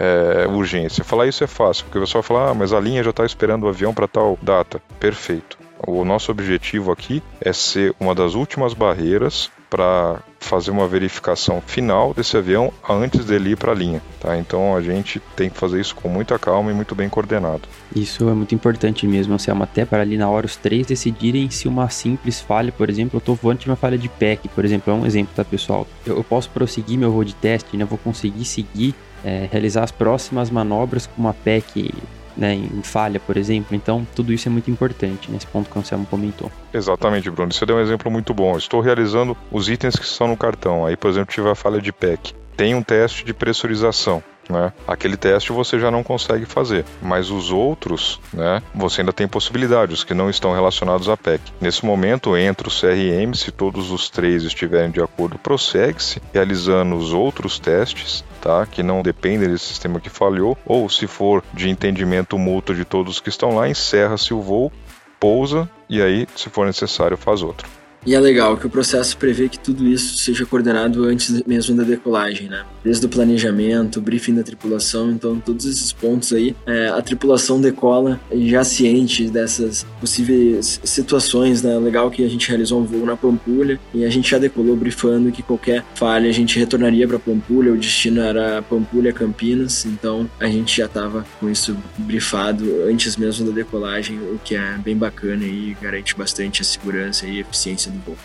é, 0.00 0.46
urgência. 0.48 1.04
Falar 1.04 1.26
isso 1.26 1.44
é 1.44 1.46
fácil, 1.46 1.84
porque 1.84 1.98
o 1.98 2.00
pessoal 2.00 2.22
fala, 2.22 2.50
ah, 2.50 2.54
mas 2.54 2.72
a 2.72 2.80
linha 2.80 3.04
já 3.04 3.10
está 3.10 3.24
esperando 3.24 3.64
o 3.64 3.68
avião 3.68 3.92
para 3.92 4.08
tal 4.08 4.38
data. 4.40 4.80
Perfeito. 4.98 5.58
O 5.86 6.04
nosso 6.04 6.30
objetivo 6.30 6.90
aqui 6.90 7.22
é 7.40 7.52
ser 7.52 7.94
uma 8.00 8.14
das 8.14 8.34
últimas 8.34 8.72
barreiras 8.74 9.50
para 9.70 10.20
fazer 10.40 10.72
uma 10.72 10.88
verificação 10.88 11.60
final 11.64 12.12
desse 12.12 12.36
avião 12.36 12.72
antes 12.88 13.24
dele 13.24 13.50
ir 13.50 13.56
para 13.56 13.70
a 13.70 13.74
linha, 13.74 14.02
tá? 14.18 14.36
Então 14.36 14.74
a 14.74 14.82
gente 14.82 15.20
tem 15.36 15.48
que 15.48 15.56
fazer 15.56 15.80
isso 15.80 15.94
com 15.94 16.08
muita 16.08 16.38
calma 16.38 16.72
e 16.72 16.74
muito 16.74 16.94
bem 16.94 17.08
coordenado. 17.08 17.62
Isso 17.94 18.28
é 18.28 18.32
muito 18.34 18.54
importante 18.54 19.06
mesmo, 19.06 19.34
Anselmo, 19.34 19.62
até 19.62 19.84
para 19.84 20.02
ali 20.02 20.16
na 20.16 20.28
hora 20.28 20.44
os 20.44 20.56
três 20.56 20.86
decidirem 20.86 21.50
se 21.50 21.68
uma 21.68 21.88
simples 21.88 22.40
falha, 22.40 22.72
por 22.72 22.90
exemplo, 22.90 23.16
eu 23.16 23.20
estou 23.20 23.36
voando 23.36 23.60
de 23.60 23.66
uma 23.68 23.76
falha 23.76 23.96
de 23.96 24.08
PEC, 24.08 24.48
por 24.48 24.64
exemplo, 24.64 24.92
é 24.92 24.96
um 24.96 25.06
exemplo, 25.06 25.32
tá 25.36 25.44
pessoal? 25.44 25.86
Eu, 26.04 26.24
posso 26.24 26.50
prosseguir 26.50 26.98
meu 26.98 27.12
voo 27.12 27.24
de 27.24 27.34
teste, 27.34 27.76
né? 27.76 27.84
Vou 27.84 27.98
conseguir 27.98 28.44
seguir 28.44 28.94
é, 29.24 29.48
realizar 29.50 29.84
as 29.84 29.90
próximas 29.90 30.50
manobras 30.50 31.06
com 31.06 31.20
uma 31.20 31.34
PEC 31.34 31.92
né, 32.36 32.54
em 32.54 32.82
falha, 32.82 33.20
por 33.20 33.36
exemplo. 33.36 33.76
Então, 33.76 34.06
tudo 34.14 34.32
isso 34.32 34.48
é 34.48 34.50
muito 34.50 34.70
importante 34.70 35.30
nesse 35.30 35.46
ponto 35.46 35.70
que 35.70 35.76
o 35.76 35.80
Anselmo 35.80 36.06
comentou. 36.06 36.50
Exatamente, 36.72 37.30
Bruno. 37.30 37.52
Você 37.52 37.66
deu 37.66 37.76
um 37.76 37.80
exemplo 37.80 38.10
muito 38.10 38.32
bom. 38.32 38.56
Estou 38.56 38.80
realizando 38.80 39.36
os 39.50 39.68
itens 39.68 39.96
que 39.96 40.04
estão 40.04 40.28
no 40.28 40.36
cartão. 40.36 40.86
Aí, 40.86 40.96
por 40.96 41.10
exemplo, 41.10 41.32
tive 41.32 41.48
a 41.48 41.54
falha 41.54 41.80
de 41.80 41.92
PEC. 41.92 42.34
Tem 42.56 42.74
um 42.74 42.82
teste 42.82 43.24
de 43.24 43.34
pressurização. 43.34 44.22
Né? 44.48 44.72
Aquele 44.86 45.16
teste 45.16 45.52
você 45.52 45.78
já 45.78 45.90
não 45.90 46.02
consegue 46.02 46.44
fazer, 46.44 46.84
mas 47.00 47.30
os 47.30 47.52
outros, 47.52 48.20
né, 48.32 48.60
você 48.74 49.00
ainda 49.00 49.12
tem 49.12 49.28
possibilidade, 49.28 49.94
os 49.94 50.02
que 50.02 50.12
não 50.12 50.28
estão 50.28 50.52
relacionados 50.52 51.08
à 51.08 51.16
PEC. 51.16 51.40
Nesse 51.60 51.86
momento, 51.86 52.36
entra 52.36 52.66
o 52.66 52.70
CRM, 52.70 53.32
se 53.34 53.52
todos 53.52 53.92
os 53.92 54.10
três 54.10 54.42
estiverem 54.42 54.90
de 54.90 55.00
acordo, 55.00 55.38
prossegue-se 55.38 56.20
realizando 56.34 56.96
os 56.96 57.12
outros 57.12 57.60
testes 57.60 58.24
tá? 58.40 58.66
Que 58.66 58.82
não 58.82 59.02
dependem 59.02 59.48
desse 59.48 59.66
sistema 59.66 60.00
que 60.00 60.10
falhou, 60.10 60.56
ou 60.64 60.88
se 60.88 61.06
for 61.06 61.42
de 61.52 61.68
entendimento 61.68 62.38
mútuo 62.38 62.74
de 62.74 62.84
todos 62.84 63.20
que 63.20 63.28
estão 63.28 63.54
lá, 63.54 63.68
encerra-se 63.68 64.32
o 64.32 64.40
voo, 64.40 64.72
pousa 65.18 65.68
e 65.88 66.00
aí, 66.00 66.26
se 66.34 66.48
for 66.48 66.66
necessário, 66.66 67.16
faz 67.16 67.42
outro. 67.42 67.79
E 68.06 68.14
é 68.14 68.20
legal 68.20 68.56
que 68.56 68.66
o 68.66 68.70
processo 68.70 69.16
prevê 69.16 69.48
que 69.48 69.58
tudo 69.58 69.86
isso 69.86 70.16
seja 70.16 70.46
coordenado 70.46 71.04
antes 71.04 71.42
mesmo 71.42 71.76
da 71.76 71.82
decolagem, 71.82 72.48
né? 72.48 72.64
Desde 72.82 73.04
o 73.04 73.08
planejamento, 73.08 73.98
o 73.98 74.02
briefing 74.02 74.34
da 74.34 74.42
tripulação, 74.42 75.10
então 75.10 75.38
todos 75.38 75.66
esses 75.66 75.92
pontos 75.92 76.32
aí, 76.32 76.56
é, 76.66 76.88
a 76.88 77.02
tripulação 77.02 77.60
decola 77.60 78.18
já 78.32 78.64
ciente 78.64 79.28
dessas 79.28 79.84
possíveis 80.00 80.80
situações, 80.82 81.62
né? 81.62 81.76
Legal 81.78 82.10
que 82.10 82.24
a 82.24 82.28
gente 82.28 82.48
realizou 82.48 82.80
um 82.80 82.84
voo 82.84 83.04
na 83.04 83.16
Pampulha 83.16 83.78
e 83.92 84.02
a 84.02 84.08
gente 84.08 84.30
já 84.30 84.38
decolou 84.38 84.74
briefando 84.74 85.30
que 85.30 85.42
qualquer 85.42 85.84
falha 85.94 86.28
a 86.30 86.32
gente 86.32 86.58
retornaria 86.58 87.06
para 87.06 87.18
Pampulha, 87.18 87.72
o 87.72 87.76
destino 87.76 88.22
era 88.22 88.62
Pampulha 88.62 89.12
Campinas, 89.12 89.84
então 89.84 90.28
a 90.40 90.46
gente 90.46 90.78
já 90.78 90.86
estava 90.86 91.26
com 91.38 91.50
isso 91.50 91.76
briefado 91.98 92.64
antes 92.88 93.18
mesmo 93.18 93.46
da 93.46 93.52
decolagem, 93.52 94.18
o 94.18 94.40
que 94.42 94.54
é 94.54 94.78
bem 94.78 94.96
bacana 94.96 95.44
e 95.44 95.76
garante 95.80 96.16
bastante 96.16 96.62
a 96.62 96.64
segurança 96.64 97.26
e 97.26 97.40
eficiência 97.40 97.89
do 97.90 97.98
voo. 98.00 98.16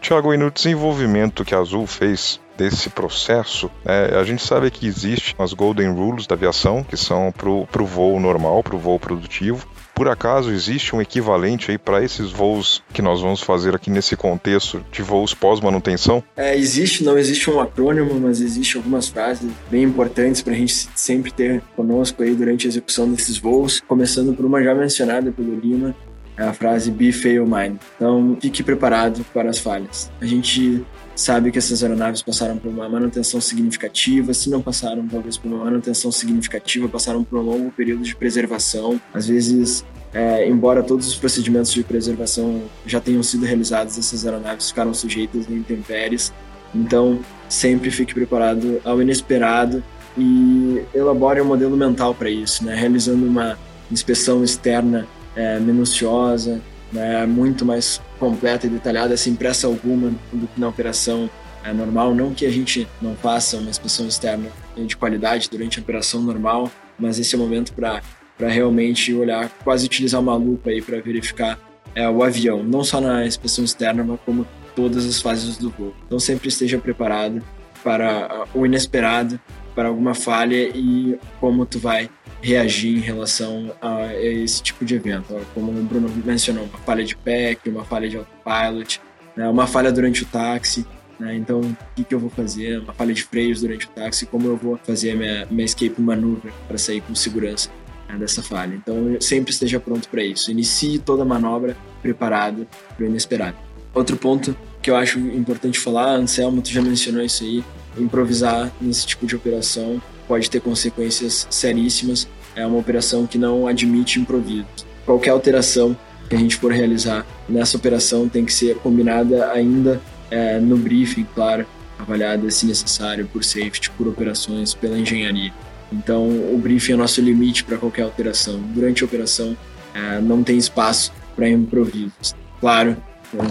Tiago, 0.00 0.34
e 0.34 0.36
no 0.36 0.50
desenvolvimento 0.50 1.46
que 1.46 1.54
a 1.54 1.58
Azul 1.58 1.86
fez 1.86 2.38
desse 2.58 2.90
processo, 2.90 3.70
é, 3.86 4.14
a 4.14 4.22
gente 4.22 4.44
sabe 4.44 4.70
que 4.70 4.86
existem 4.86 5.34
as 5.38 5.54
Golden 5.54 5.92
Rules 5.92 6.26
da 6.26 6.34
aviação, 6.34 6.84
que 6.84 6.94
são 6.94 7.32
para 7.32 7.48
o 7.48 7.86
voo 7.86 8.20
normal, 8.20 8.62
para 8.62 8.76
o 8.76 8.78
voo 8.78 9.00
produtivo. 9.00 9.66
Por 9.94 10.08
acaso 10.08 10.50
existe 10.50 10.94
um 10.94 11.00
equivalente 11.00 11.70
aí 11.70 11.78
para 11.78 12.02
esses 12.02 12.32
voos 12.32 12.82
que 12.92 13.00
nós 13.00 13.20
vamos 13.20 13.40
fazer 13.40 13.74
aqui 13.74 13.90
nesse 13.90 14.16
contexto 14.16 14.84
de 14.90 15.02
voos 15.02 15.32
pós-manutenção? 15.32 16.22
É, 16.36 16.56
existe, 16.56 17.04
não 17.04 17.16
existe 17.16 17.48
um 17.48 17.60
acrônimo, 17.60 18.18
mas 18.18 18.40
existe 18.40 18.76
algumas 18.76 19.08
frases 19.08 19.50
bem 19.70 19.84
importantes 19.84 20.42
para 20.42 20.52
a 20.52 20.56
gente 20.56 20.88
sempre 20.94 21.30
ter 21.30 21.62
conosco 21.76 22.22
aí 22.22 22.34
durante 22.34 22.66
a 22.66 22.70
execução 22.70 23.10
desses 23.10 23.38
voos, 23.38 23.80
começando 23.86 24.34
por 24.34 24.44
uma 24.44 24.62
já 24.62 24.74
mencionada 24.74 25.30
pelo 25.30 25.58
Lima, 25.58 25.94
é 26.36 26.42
a 26.42 26.52
frase 26.52 26.90
Be 26.90 27.12
Fail 27.12 27.46
Mind. 27.46 27.76
Então, 27.96 28.36
fique 28.40 28.62
preparado 28.62 29.24
para 29.32 29.50
as 29.50 29.58
falhas. 29.58 30.10
A 30.20 30.26
gente 30.26 30.84
sabe 31.14 31.50
que 31.50 31.58
essas 31.58 31.82
aeronaves 31.82 32.22
passaram 32.22 32.56
por 32.56 32.68
uma 32.68 32.88
manutenção 32.88 33.40
significativa, 33.40 34.34
se 34.34 34.50
não 34.50 34.60
passaram 34.60 35.06
talvez 35.06 35.36
por 35.36 35.48
uma 35.48 35.64
manutenção 35.64 36.10
significativa, 36.10 36.88
passaram 36.88 37.22
por 37.22 37.38
um 37.38 37.42
longo 37.42 37.70
período 37.70 38.02
de 38.02 38.14
preservação. 38.16 39.00
Às 39.12 39.26
vezes, 39.26 39.84
é, 40.12 40.48
embora 40.48 40.82
todos 40.82 41.08
os 41.08 41.14
procedimentos 41.14 41.72
de 41.72 41.82
preservação 41.84 42.62
já 42.86 43.00
tenham 43.00 43.22
sido 43.22 43.44
realizados, 43.44 43.98
essas 43.98 44.26
aeronaves 44.26 44.68
ficaram 44.68 44.92
sujeitas 44.92 45.46
a 45.48 45.52
intempéries. 45.52 46.32
Então, 46.74 47.20
sempre 47.48 47.90
fique 47.90 48.12
preparado 48.12 48.80
ao 48.84 49.00
inesperado 49.00 49.82
e 50.18 50.82
elabore 50.94 51.40
um 51.40 51.44
modelo 51.44 51.76
mental 51.76 52.14
para 52.14 52.30
isso, 52.30 52.64
né? 52.64 52.74
realizando 52.74 53.24
uma 53.24 53.58
inspeção 53.90 54.42
externa 54.42 55.06
é, 55.36 55.58
minuciosa, 55.58 56.60
né, 56.92 57.26
muito 57.26 57.64
mais 57.64 58.00
completa 58.24 58.66
e 58.66 58.70
detalhada, 58.70 59.18
sem 59.18 59.34
pressa 59.34 59.66
alguma 59.66 60.10
do 60.32 60.46
que 60.46 60.58
na 60.58 60.68
operação 60.68 61.28
é, 61.62 61.74
normal. 61.74 62.14
Não 62.14 62.32
que 62.32 62.46
a 62.46 62.50
gente 62.50 62.88
não 63.02 63.14
faça 63.14 63.58
uma 63.58 63.68
inspeção 63.68 64.08
externa 64.08 64.48
de 64.74 64.96
qualidade 64.96 65.50
durante 65.50 65.78
a 65.78 65.82
operação 65.82 66.22
normal, 66.22 66.70
mas 66.98 67.18
esse 67.18 67.34
é 67.34 67.38
o 67.38 67.40
momento 67.42 67.74
para 67.74 68.00
realmente 68.48 69.12
olhar, 69.12 69.50
quase 69.62 69.84
utilizar 69.84 70.22
uma 70.22 70.34
lupa 70.36 70.70
aí 70.70 70.80
para 70.80 71.00
verificar 71.02 71.58
é, 71.94 72.08
o 72.08 72.22
avião, 72.22 72.62
não 72.62 72.82
só 72.82 72.98
na 72.98 73.26
inspeção 73.26 73.62
externa, 73.62 74.02
mas 74.02 74.18
como 74.24 74.46
todas 74.74 75.04
as 75.04 75.20
fases 75.20 75.58
do 75.58 75.68
voo. 75.68 75.94
Então 76.06 76.18
sempre 76.18 76.48
esteja 76.48 76.78
preparado 76.78 77.42
para 77.82 78.46
o 78.54 78.64
inesperado, 78.64 79.38
para 79.74 79.88
alguma 79.88 80.14
falha 80.14 80.70
e 80.74 81.18
como 81.38 81.66
tu 81.66 81.78
vai 81.78 82.08
reagir 82.44 82.98
em 82.98 83.00
relação 83.00 83.72
a 83.80 84.14
esse 84.14 84.62
tipo 84.62 84.84
de 84.84 84.94
evento. 84.94 85.34
Como 85.54 85.72
o 85.72 85.82
Bruno 85.82 86.10
mencionou, 86.22 86.64
uma 86.64 86.78
falha 86.78 87.02
de 87.02 87.16
pack, 87.16 87.66
uma 87.70 87.84
falha 87.84 88.06
de 88.06 88.18
autopilot, 88.18 89.00
né, 89.34 89.48
uma 89.48 89.66
falha 89.66 89.90
durante 89.90 90.24
o 90.24 90.26
táxi. 90.26 90.86
Né, 91.18 91.34
então, 91.36 91.60
o 91.62 91.76
que, 91.96 92.04
que 92.04 92.14
eu 92.14 92.18
vou 92.18 92.28
fazer? 92.28 92.80
Uma 92.80 92.92
falha 92.92 93.14
de 93.14 93.22
freios 93.22 93.62
durante 93.62 93.86
o 93.86 93.88
táxi, 93.88 94.26
como 94.26 94.46
eu 94.46 94.58
vou 94.58 94.78
fazer 94.84 95.12
a 95.12 95.16
minha, 95.16 95.46
minha 95.50 95.64
escape 95.64 95.98
maneuver 95.98 96.52
para 96.68 96.76
sair 96.76 97.00
com 97.00 97.14
segurança 97.14 97.70
né, 98.06 98.16
dessa 98.18 98.42
falha. 98.42 98.74
Então, 98.74 99.16
sempre 99.20 99.50
esteja 99.50 99.80
pronto 99.80 100.06
para 100.10 100.22
isso. 100.22 100.50
Inicie 100.50 100.98
toda 100.98 101.22
a 101.22 101.26
manobra 101.26 101.74
preparado 102.02 102.68
para 102.94 103.06
o 103.06 103.08
inesperado. 103.08 103.56
Outro 103.94 104.18
ponto 104.18 104.54
que 104.82 104.90
eu 104.90 104.96
acho 104.96 105.18
importante 105.18 105.78
falar, 105.78 106.16
Anselmo, 106.16 106.60
tu 106.60 106.68
já 106.68 106.82
mencionou 106.82 107.24
isso 107.24 107.42
aí, 107.42 107.64
improvisar 107.96 108.70
nesse 108.82 109.06
tipo 109.06 109.24
de 109.24 109.34
operação 109.34 110.02
pode 110.26 110.50
ter 110.50 110.60
consequências 110.60 111.46
seríssimas. 111.50 112.28
É 112.56 112.66
uma 112.66 112.78
operação 112.78 113.26
que 113.26 113.38
não 113.38 113.66
admite 113.66 114.20
improviso. 114.20 114.66
Qualquer 115.04 115.30
alteração 115.30 115.96
que 116.28 116.36
a 116.36 116.38
gente 116.38 116.56
for 116.56 116.72
realizar 116.72 117.26
nessa 117.48 117.76
operação 117.76 118.28
tem 118.28 118.44
que 118.44 118.52
ser 118.52 118.76
combinada 118.76 119.50
ainda 119.50 120.00
é, 120.30 120.58
no 120.58 120.76
briefing, 120.76 121.26
claro, 121.34 121.66
avaliada 121.98 122.50
se 122.50 122.66
necessário 122.66 123.26
por 123.26 123.44
safety, 123.44 123.90
por 123.90 124.08
operações, 124.08 124.74
pela 124.74 124.98
engenharia. 124.98 125.52
Então, 125.92 126.26
o 126.26 126.58
briefing 126.58 126.92
é 126.92 126.94
o 126.94 126.98
nosso 126.98 127.20
limite 127.20 127.62
para 127.62 127.76
qualquer 127.76 128.02
alteração. 128.02 128.60
Durante 128.74 129.02
a 129.02 129.06
operação, 129.06 129.56
é, 129.94 130.20
não 130.20 130.42
tem 130.42 130.56
espaço 130.56 131.12
para 131.36 131.48
improvisos. 131.48 132.34
Claro, 132.60 132.96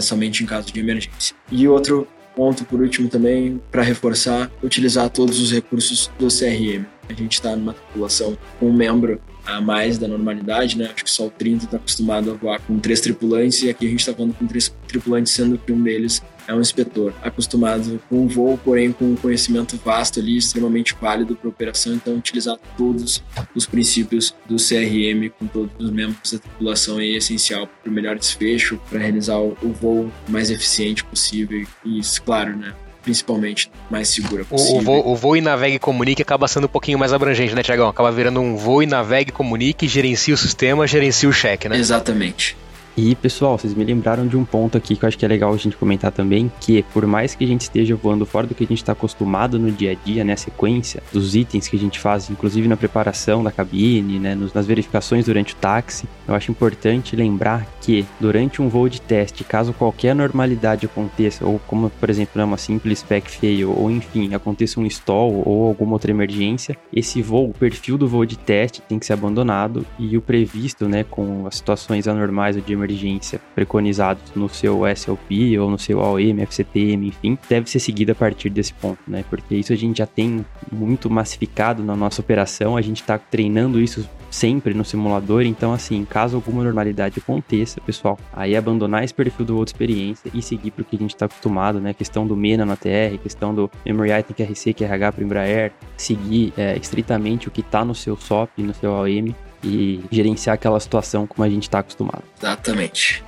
somente 0.00 0.42
em 0.42 0.46
caso 0.46 0.72
de 0.72 0.80
emergência. 0.80 1.34
E 1.50 1.68
outro 1.68 2.06
ponto, 2.34 2.64
por 2.64 2.80
último, 2.80 3.08
também, 3.08 3.60
para 3.70 3.82
reforçar, 3.82 4.50
utilizar 4.62 5.08
todos 5.10 5.40
os 5.40 5.52
recursos 5.52 6.10
do 6.18 6.28
CRM. 6.28 6.84
A 7.08 7.12
gente 7.12 7.32
está 7.32 7.54
numa 7.54 7.74
população 7.74 8.36
com 8.58 8.68
um 8.68 8.72
membro 8.72 9.20
a 9.46 9.60
mais 9.60 9.98
da 9.98 10.08
normalidade, 10.08 10.78
né? 10.78 10.90
Acho 10.94 11.04
que 11.04 11.10
só 11.10 11.26
o 11.26 11.30
30 11.30 11.66
está 11.66 11.76
acostumado 11.76 12.30
a 12.30 12.34
voar 12.34 12.60
com 12.60 12.78
três 12.78 13.00
tripulantes 13.00 13.62
e 13.62 13.70
aqui 13.70 13.86
a 13.86 13.90
gente 13.90 14.00
está 14.00 14.14
falando 14.14 14.34
com 14.34 14.46
três 14.46 14.74
tripulantes, 14.88 15.32
sendo 15.32 15.58
que 15.58 15.72
um 15.72 15.82
deles 15.82 16.22
é 16.46 16.54
um 16.54 16.60
inspetor, 16.60 17.12
acostumado 17.22 18.00
com 18.08 18.24
o 18.24 18.28
voo, 18.28 18.58
porém 18.58 18.92
com 18.92 19.06
um 19.06 19.16
conhecimento 19.16 19.78
vasto 19.82 20.20
ali, 20.20 20.36
extremamente 20.36 20.94
válido 21.00 21.34
para 21.34 21.48
a 21.48 21.50
operação, 21.50 21.94
então 21.94 22.16
utilizar 22.16 22.58
todos 22.76 23.22
os 23.54 23.66
princípios 23.66 24.34
do 24.46 24.56
CRM 24.56 25.30
com 25.38 25.46
todos 25.46 25.72
os 25.78 25.90
membros 25.90 26.32
da 26.32 26.38
tripulação 26.38 27.00
é 27.00 27.06
essencial 27.06 27.66
para 27.66 27.90
o 27.90 27.92
melhor 27.92 28.18
desfecho, 28.18 28.78
para 28.90 28.98
realizar 28.98 29.38
o 29.38 29.72
voo 29.80 30.12
mais 30.28 30.50
eficiente 30.50 31.02
possível 31.04 31.66
e, 31.84 32.00
claro, 32.24 32.56
né, 32.56 32.74
principalmente 33.04 33.70
mais 33.90 34.08
segura 34.08 34.44
possível. 34.44 34.76
O, 34.76 34.78
o, 34.78 34.82
voo, 34.82 35.12
o 35.12 35.16
voo 35.16 35.36
e 35.36 35.40
navegue 35.40 35.76
e 35.76 35.78
comunique 35.78 36.22
acaba 36.22 36.48
sendo 36.48 36.64
um 36.64 36.68
pouquinho 36.68 36.98
mais 36.98 37.12
abrangente, 37.12 37.54
né, 37.54 37.62
Tiagão? 37.62 37.88
Acaba 37.88 38.10
virando 38.10 38.40
um 38.40 38.56
voo 38.56 38.82
e 38.82 38.86
navegue 38.86 39.28
e 39.28 39.32
comunique, 39.32 39.86
gerencia 39.86 40.34
o 40.34 40.36
sistema, 40.36 40.86
gerencia 40.86 41.28
o 41.28 41.32
cheque, 41.32 41.68
né? 41.68 41.76
Exatamente. 41.76 42.56
E, 42.96 43.16
pessoal, 43.16 43.58
vocês 43.58 43.74
me 43.74 43.82
lembraram 43.82 44.24
de 44.24 44.36
um 44.36 44.44
ponto 44.44 44.78
aqui 44.78 44.94
que 44.94 45.04
eu 45.04 45.08
acho 45.08 45.18
que 45.18 45.24
é 45.24 45.28
legal 45.28 45.52
a 45.52 45.56
gente 45.56 45.76
comentar 45.76 46.12
também, 46.12 46.50
que 46.60 46.84
por 46.92 47.04
mais 47.08 47.34
que 47.34 47.42
a 47.42 47.46
gente 47.46 47.62
esteja 47.62 47.96
voando 47.96 48.24
fora 48.24 48.46
do 48.46 48.54
que 48.54 48.62
a 48.62 48.66
gente 48.66 48.78
está 48.78 48.92
acostumado 48.92 49.58
no 49.58 49.72
dia 49.72 49.90
a 49.90 49.94
dia, 49.94 50.22
né, 50.22 50.34
a 50.34 50.36
sequência 50.36 51.02
dos 51.12 51.34
itens 51.34 51.66
que 51.66 51.74
a 51.74 51.78
gente 51.78 51.98
faz, 51.98 52.30
inclusive 52.30 52.68
na 52.68 52.76
preparação 52.76 53.42
da 53.42 53.50
cabine, 53.50 54.20
né, 54.20 54.38
nas 54.54 54.64
verificações 54.64 55.24
durante 55.24 55.54
o 55.54 55.56
táxi, 55.56 56.06
eu 56.28 56.36
acho 56.36 56.52
importante 56.52 57.16
lembrar 57.16 57.66
que 57.80 58.06
durante 58.20 58.62
um 58.62 58.68
voo 58.68 58.88
de 58.88 59.00
teste, 59.00 59.42
caso 59.42 59.72
qualquer 59.72 60.10
anormalidade 60.10 60.86
aconteça, 60.86 61.44
ou 61.44 61.58
como, 61.66 61.90
por 61.90 62.08
exemplo, 62.08 62.34
né, 62.36 62.44
uma 62.44 62.56
simples 62.56 63.00
spec 63.00 63.28
fail, 63.28 63.72
ou 63.76 63.90
enfim, 63.90 64.34
aconteça 64.34 64.78
um 64.78 64.86
stall 64.86 65.42
ou 65.44 65.66
alguma 65.66 65.94
outra 65.94 66.12
emergência, 66.12 66.76
esse 66.92 67.20
voo, 67.20 67.50
o 67.50 67.54
perfil 67.54 67.98
do 67.98 68.06
voo 68.06 68.24
de 68.24 68.38
teste 68.38 68.80
tem 68.82 69.00
que 69.00 69.06
ser 69.06 69.14
abandonado 69.14 69.84
e 69.98 70.16
o 70.16 70.22
previsto, 70.22 70.88
né, 70.88 71.02
com 71.02 71.44
as 71.48 71.56
situações 71.56 72.06
anormais 72.06 72.54
ou 72.54 72.62
de 72.62 72.72
emergência 72.72 72.83
emergência 72.84 73.40
preconizados 73.54 74.22
no 74.34 74.48
seu 74.48 74.86
SLP 74.86 75.58
ou 75.58 75.70
no 75.70 75.78
seu 75.78 76.00
AOM, 76.00 76.40
FCTM, 76.40 77.08
enfim, 77.08 77.38
deve 77.48 77.68
ser 77.68 77.80
seguida 77.80 78.12
a 78.12 78.14
partir 78.14 78.50
desse 78.50 78.72
ponto, 78.74 78.98
né? 79.06 79.24
Porque 79.28 79.54
isso 79.54 79.72
a 79.72 79.76
gente 79.76 79.98
já 79.98 80.06
tem 80.06 80.44
muito 80.70 81.10
massificado 81.10 81.82
na 81.82 81.96
nossa 81.96 82.20
operação, 82.20 82.76
a 82.76 82.82
gente 82.82 83.00
está 83.00 83.18
treinando 83.18 83.80
isso 83.80 84.08
sempre 84.30 84.74
no 84.74 84.84
simulador, 84.84 85.42
então 85.42 85.72
assim, 85.72 86.04
caso 86.04 86.36
alguma 86.36 86.64
normalidade 86.64 87.20
aconteça, 87.20 87.80
pessoal, 87.80 88.18
aí 88.32 88.56
abandonar 88.56 89.04
esse 89.04 89.14
perfil 89.14 89.46
do 89.46 89.56
outro 89.56 89.72
experiência 89.72 90.28
e 90.34 90.42
seguir 90.42 90.72
para 90.72 90.82
o 90.82 90.84
que 90.84 90.96
a 90.96 90.98
gente 90.98 91.14
está 91.14 91.26
acostumado, 91.26 91.80
né? 91.80 91.94
Questão 91.94 92.26
do 92.26 92.36
MENA 92.36 92.64
na 92.64 92.76
TR, 92.76 93.16
questão 93.22 93.54
do 93.54 93.70
Memory 93.84 94.10
Item 94.20 94.46
QRC, 94.46 94.74
QRH 94.74 95.12
para 95.12 95.24
Embraer, 95.24 95.72
seguir 95.96 96.52
é, 96.56 96.76
estritamente 96.76 97.48
o 97.48 97.50
que 97.50 97.60
está 97.60 97.84
no 97.84 97.94
seu 97.94 98.16
SOP, 98.16 98.50
no 98.58 98.74
seu 98.74 98.92
AOM 98.94 99.34
e 99.64 100.00
gerenciar 100.10 100.54
aquela 100.54 100.78
situação 100.78 101.26
como 101.26 101.44
a 101.44 101.48
gente 101.48 101.64
está 101.64 101.78
acostumado. 101.80 102.22
Exatamente. 102.38 103.24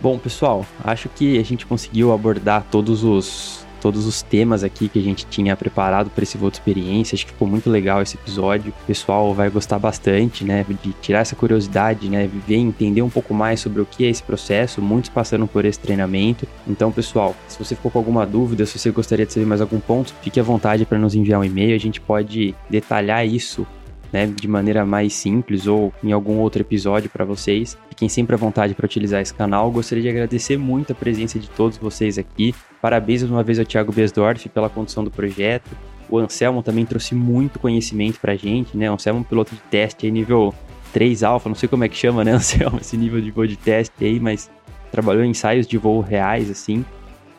Bom, 0.00 0.18
pessoal, 0.18 0.66
acho 0.82 1.08
que 1.08 1.38
a 1.38 1.42
gente 1.42 1.64
conseguiu 1.64 2.12
abordar 2.12 2.66
todos 2.70 3.02
os 3.02 3.63
todos 3.84 4.06
os 4.06 4.22
temas 4.22 4.64
aqui 4.64 4.88
que 4.88 4.98
a 4.98 5.02
gente 5.02 5.26
tinha 5.26 5.54
preparado 5.54 6.08
para 6.08 6.22
esse 6.22 6.38
de 6.38 6.46
experiência. 6.46 7.14
Acho 7.14 7.26
que 7.26 7.32
ficou 7.32 7.46
muito 7.46 7.68
legal 7.68 8.00
esse 8.00 8.16
episódio. 8.16 8.72
O 8.82 8.86
pessoal 8.86 9.34
vai 9.34 9.50
gostar 9.50 9.78
bastante, 9.78 10.42
né, 10.42 10.64
de 10.82 10.94
tirar 11.02 11.18
essa 11.18 11.36
curiosidade, 11.36 12.08
né, 12.08 12.26
viver, 12.26 12.56
entender 12.56 13.02
um 13.02 13.10
pouco 13.10 13.34
mais 13.34 13.60
sobre 13.60 13.82
o 13.82 13.84
que 13.84 14.06
é 14.06 14.08
esse 14.08 14.22
processo. 14.22 14.80
Muitos 14.80 15.10
passaram 15.10 15.46
por 15.46 15.66
esse 15.66 15.78
treinamento. 15.78 16.48
Então, 16.66 16.90
pessoal, 16.90 17.36
se 17.46 17.58
você 17.58 17.76
ficou 17.76 17.90
com 17.90 17.98
alguma 17.98 18.24
dúvida, 18.24 18.64
se 18.64 18.78
você 18.78 18.90
gostaria 18.90 19.26
de 19.26 19.34
saber 19.34 19.44
mais 19.44 19.60
algum 19.60 19.78
ponto, 19.78 20.14
fique 20.22 20.40
à 20.40 20.42
vontade 20.42 20.86
para 20.86 20.98
nos 20.98 21.14
enviar 21.14 21.38
um 21.38 21.44
e-mail. 21.44 21.74
A 21.74 21.78
gente 21.78 22.00
pode 22.00 22.54
detalhar 22.70 23.26
isso 23.26 23.66
né, 24.10 24.26
de 24.26 24.48
maneira 24.48 24.86
mais 24.86 25.12
simples 25.12 25.66
ou 25.66 25.92
em 26.02 26.10
algum 26.10 26.38
outro 26.38 26.62
episódio 26.62 27.10
para 27.10 27.26
vocês. 27.26 27.76
Fiquem 27.90 28.08
sempre 28.08 28.34
à 28.34 28.38
vontade 28.38 28.72
para 28.72 28.86
utilizar 28.86 29.20
esse 29.20 29.34
canal. 29.34 29.70
Gostaria 29.70 30.04
de 30.04 30.08
agradecer 30.08 30.56
muito 30.56 30.92
a 30.92 30.94
presença 30.94 31.38
de 31.38 31.50
todos 31.50 31.76
vocês 31.76 32.16
aqui. 32.16 32.54
Parabéns 32.84 33.22
mais 33.22 33.30
uma 33.30 33.42
vez 33.42 33.58
ao 33.58 33.64
Thiago 33.64 33.90
Besdorf 33.90 34.46
pela 34.50 34.68
condução 34.68 35.02
do 35.02 35.10
projeto. 35.10 35.70
O 36.06 36.18
Anselmo 36.18 36.62
também 36.62 36.84
trouxe 36.84 37.14
muito 37.14 37.58
conhecimento 37.58 38.20
para 38.20 38.32
a 38.32 38.36
gente, 38.36 38.76
né? 38.76 38.90
O 38.90 38.92
Anselmo 38.92 39.20
é 39.20 39.22
um 39.22 39.24
piloto 39.24 39.54
de 39.54 39.60
teste 39.62 40.04
aí 40.04 40.12
nível 40.12 40.52
3 40.92 41.22
alfa, 41.22 41.48
não 41.48 41.56
sei 41.56 41.66
como 41.66 41.82
é 41.82 41.88
que 41.88 41.96
chama, 41.96 42.22
né, 42.22 42.32
Anselmo, 42.36 42.76
esse 42.78 42.94
nível 42.94 43.22
de 43.22 43.30
voo 43.30 43.46
de 43.46 43.56
teste 43.56 44.04
aí, 44.04 44.20
mas 44.20 44.50
trabalhou 44.92 45.24
em 45.24 45.30
ensaios 45.30 45.66
de 45.66 45.78
voo 45.78 46.02
reais, 46.02 46.50
assim. 46.50 46.84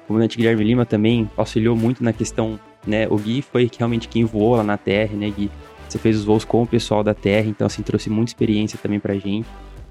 O 0.06 0.08
comandante 0.08 0.36
Guilherme 0.36 0.64
Lima 0.64 0.84
também 0.84 1.30
auxiliou 1.38 1.76
muito 1.76 2.04
na 2.04 2.12
questão, 2.12 2.60
né? 2.88 3.08
O 3.08 3.16
Gui 3.16 3.44
foi 3.44 3.70
realmente 3.78 4.08
quem 4.08 4.26
voou 4.26 4.56
lá 4.56 4.64
na 4.64 4.78
Terra, 4.78 5.16
né, 5.16 5.30
Gui? 5.30 5.52
Você 5.88 6.00
fez 6.00 6.18
os 6.18 6.26
voos 6.26 6.44
com 6.44 6.64
o 6.64 6.68
pessoal 6.68 7.04
da 7.04 7.14
Terra, 7.14 7.46
então 7.48 7.68
assim 7.68 7.84
trouxe 7.84 8.10
muita 8.10 8.32
experiência 8.32 8.80
também 8.82 9.00
pra 9.00 9.14
gente. 9.14 9.46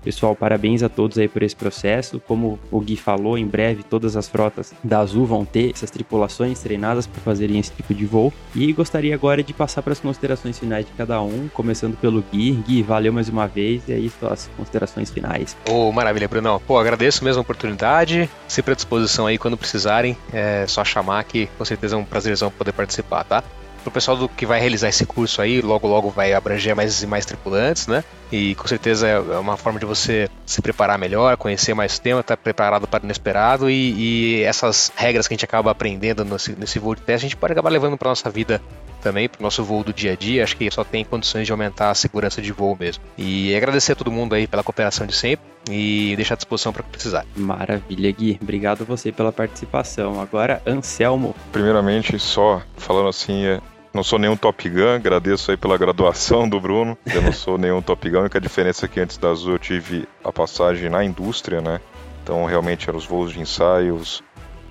Pessoal, 0.04 0.36
parabéns 0.36 0.82
a 0.82 0.88
todos 0.88 1.16
aí 1.16 1.26
por 1.26 1.42
esse 1.42 1.56
processo. 1.56 2.20
Como 2.20 2.58
o 2.70 2.78
Gui 2.80 2.94
falou, 2.96 3.38
em 3.38 3.46
breve 3.46 3.82
todas 3.82 4.16
as 4.16 4.28
frotas 4.28 4.74
da 4.84 5.00
Azul 5.00 5.24
vão 5.24 5.44
ter 5.46 5.70
essas 5.72 5.90
tripulações 5.90 6.60
treinadas 6.60 7.06
para 7.06 7.22
fazerem 7.22 7.58
esse 7.58 7.72
tipo 7.72 7.94
de 7.94 8.04
voo. 8.04 8.32
E 8.54 8.70
gostaria 8.72 9.14
agora 9.14 9.42
de 9.42 9.54
passar 9.54 9.82
para 9.82 9.94
as 9.94 10.00
considerações 10.00 10.58
finais 10.58 10.84
de 10.84 10.92
cada 10.92 11.22
um, 11.22 11.48
começando 11.54 11.96
pelo 11.96 12.22
Gui. 12.30 12.52
Gui, 12.66 12.82
valeu 12.82 13.12
mais 13.12 13.30
uma 13.30 13.46
vez 13.46 13.88
e 13.88 13.92
aí 13.94 14.10
suas 14.20 14.50
considerações 14.56 15.10
finais. 15.10 15.56
Ô, 15.68 15.88
oh, 15.88 15.92
maravilha, 15.92 16.28
Brunão. 16.28 16.60
Pô, 16.66 16.78
agradeço 16.78 17.24
mesmo 17.24 17.40
a 17.40 17.42
oportunidade. 17.42 18.28
Sempre 18.46 18.72
à 18.72 18.74
disposição 18.74 19.26
aí 19.26 19.38
quando 19.38 19.56
precisarem. 19.56 20.16
É 20.32 20.66
só 20.66 20.84
chamar 20.84 21.24
que 21.24 21.46
com 21.56 21.64
certeza 21.64 21.96
é 21.96 21.98
um 21.98 22.04
prazerzão 22.04 22.50
poder 22.50 22.72
participar, 22.72 23.24
tá? 23.24 23.42
Pro 23.84 23.92
pessoal 23.92 24.16
do 24.16 24.28
que 24.28 24.44
vai 24.44 24.58
realizar 24.58 24.88
esse 24.88 25.06
curso 25.06 25.40
aí, 25.40 25.60
logo 25.60 25.86
logo 25.86 26.10
vai 26.10 26.32
abranger 26.32 26.74
mais 26.74 27.02
e 27.02 27.06
mais 27.06 27.24
tripulantes, 27.24 27.86
né? 27.86 28.02
E 28.32 28.54
com 28.56 28.66
certeza 28.66 29.06
é 29.06 29.38
uma 29.38 29.56
forma 29.56 29.78
de 29.78 29.86
você 29.86 30.28
se 30.44 30.60
preparar 30.60 30.98
melhor, 30.98 31.36
conhecer 31.36 31.74
mais 31.74 31.96
o 31.96 32.00
tema, 32.00 32.20
estar 32.20 32.36
tá 32.36 32.42
preparado 32.42 32.88
para 32.88 33.02
o 33.02 33.04
inesperado 33.04 33.70
e, 33.70 34.38
e, 34.38 34.42
essas 34.42 34.90
regras 34.96 35.28
que 35.28 35.34
a 35.34 35.36
gente 35.36 35.44
acaba 35.44 35.70
aprendendo 35.70 36.24
nesse, 36.24 36.52
nesse 36.58 36.78
voo 36.78 36.94
de 36.94 37.02
teste, 37.02 37.26
a 37.26 37.28
gente 37.28 37.36
pode 37.36 37.52
acabar 37.52 37.70
levando 37.70 37.96
para 37.96 38.08
nossa 38.08 38.28
vida 38.30 38.60
também, 39.04 39.28
para 39.28 39.38
o 39.38 39.42
nosso 39.42 39.62
voo 39.62 39.84
do 39.84 39.92
dia 39.92 40.12
a 40.12 40.16
dia. 40.16 40.42
Acho 40.42 40.56
que 40.56 40.68
só 40.70 40.82
tem 40.82 41.04
condições 41.04 41.46
de 41.46 41.52
aumentar 41.52 41.90
a 41.90 41.94
segurança 41.94 42.40
de 42.40 42.50
voo 42.50 42.76
mesmo. 42.78 43.04
E 43.16 43.54
agradecer 43.54 43.92
a 43.92 43.94
todo 43.94 44.10
mundo 44.10 44.34
aí 44.34 44.46
pela 44.46 44.64
cooperação 44.64 45.06
de 45.06 45.14
sempre 45.14 45.44
e 45.70 46.14
deixar 46.16 46.34
à 46.34 46.36
disposição 46.36 46.72
para 46.72 46.82
precisar. 46.82 47.24
Maravilha, 47.36 48.10
Gui. 48.10 48.38
Obrigado 48.42 48.82
a 48.82 48.84
você 48.84 49.12
pela 49.12 49.30
participação. 49.30 50.20
Agora, 50.20 50.62
Anselmo. 50.66 51.34
Primeiramente, 51.52 52.18
só 52.18 52.62
falando 52.76 53.08
assim, 53.08 53.44
é, 53.44 53.60
não 53.94 54.02
sou 54.02 54.18
nenhum 54.18 54.36
Top 54.36 54.68
Gun, 54.68 54.96
agradeço 54.96 55.52
aí 55.52 55.56
pela 55.56 55.78
graduação 55.78 56.48
do 56.48 56.60
Bruno. 56.60 56.98
Eu 57.06 57.22
não 57.22 57.32
sou 57.32 57.56
nenhum 57.56 57.80
Top 57.80 58.10
Gun, 58.10 58.26
a 58.34 58.38
diferença 58.40 58.86
é 58.86 58.88
que 58.88 58.98
antes 58.98 59.16
da 59.16 59.30
Azul 59.30 59.52
eu 59.52 59.58
tive 59.58 60.08
a 60.24 60.32
passagem 60.32 60.90
na 60.90 61.04
indústria, 61.04 61.60
né? 61.60 61.80
Então 62.22 62.44
realmente 62.44 62.88
eram 62.88 62.98
os 62.98 63.06
voos 63.06 63.32
de 63.32 63.40
ensaio, 63.40 63.94
os 63.94 64.22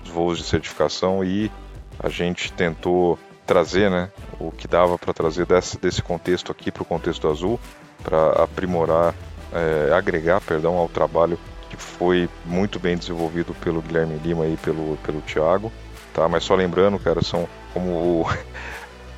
voos 0.04 0.36
de 0.36 0.44
certificação 0.44 1.24
e 1.24 1.50
a 1.98 2.10
gente 2.10 2.52
tentou 2.52 3.18
trazer, 3.46 3.90
né, 3.90 4.10
o 4.38 4.50
que 4.50 4.66
dava 4.66 4.98
para 4.98 5.12
trazer 5.12 5.46
desse, 5.46 5.78
desse 5.78 6.02
contexto 6.02 6.50
aqui 6.50 6.70
para 6.70 6.82
o 6.82 6.86
contexto 6.86 7.28
azul, 7.28 7.60
para 8.02 8.42
aprimorar, 8.42 9.14
é, 9.52 9.92
agregar, 9.92 10.40
perdão, 10.40 10.76
ao 10.76 10.88
trabalho 10.88 11.38
que 11.70 11.76
foi 11.76 12.28
muito 12.44 12.78
bem 12.78 12.96
desenvolvido 12.96 13.54
pelo 13.54 13.82
Guilherme 13.82 14.18
Lima 14.18 14.46
e 14.46 14.56
pelo, 14.56 14.96
pelo 14.98 15.20
Thiago, 15.22 15.72
tá? 16.12 16.28
Mas 16.28 16.44
só 16.44 16.54
lembrando, 16.54 16.98
cara, 16.98 17.22
são 17.22 17.48
como 17.72 17.90
o, 17.90 18.26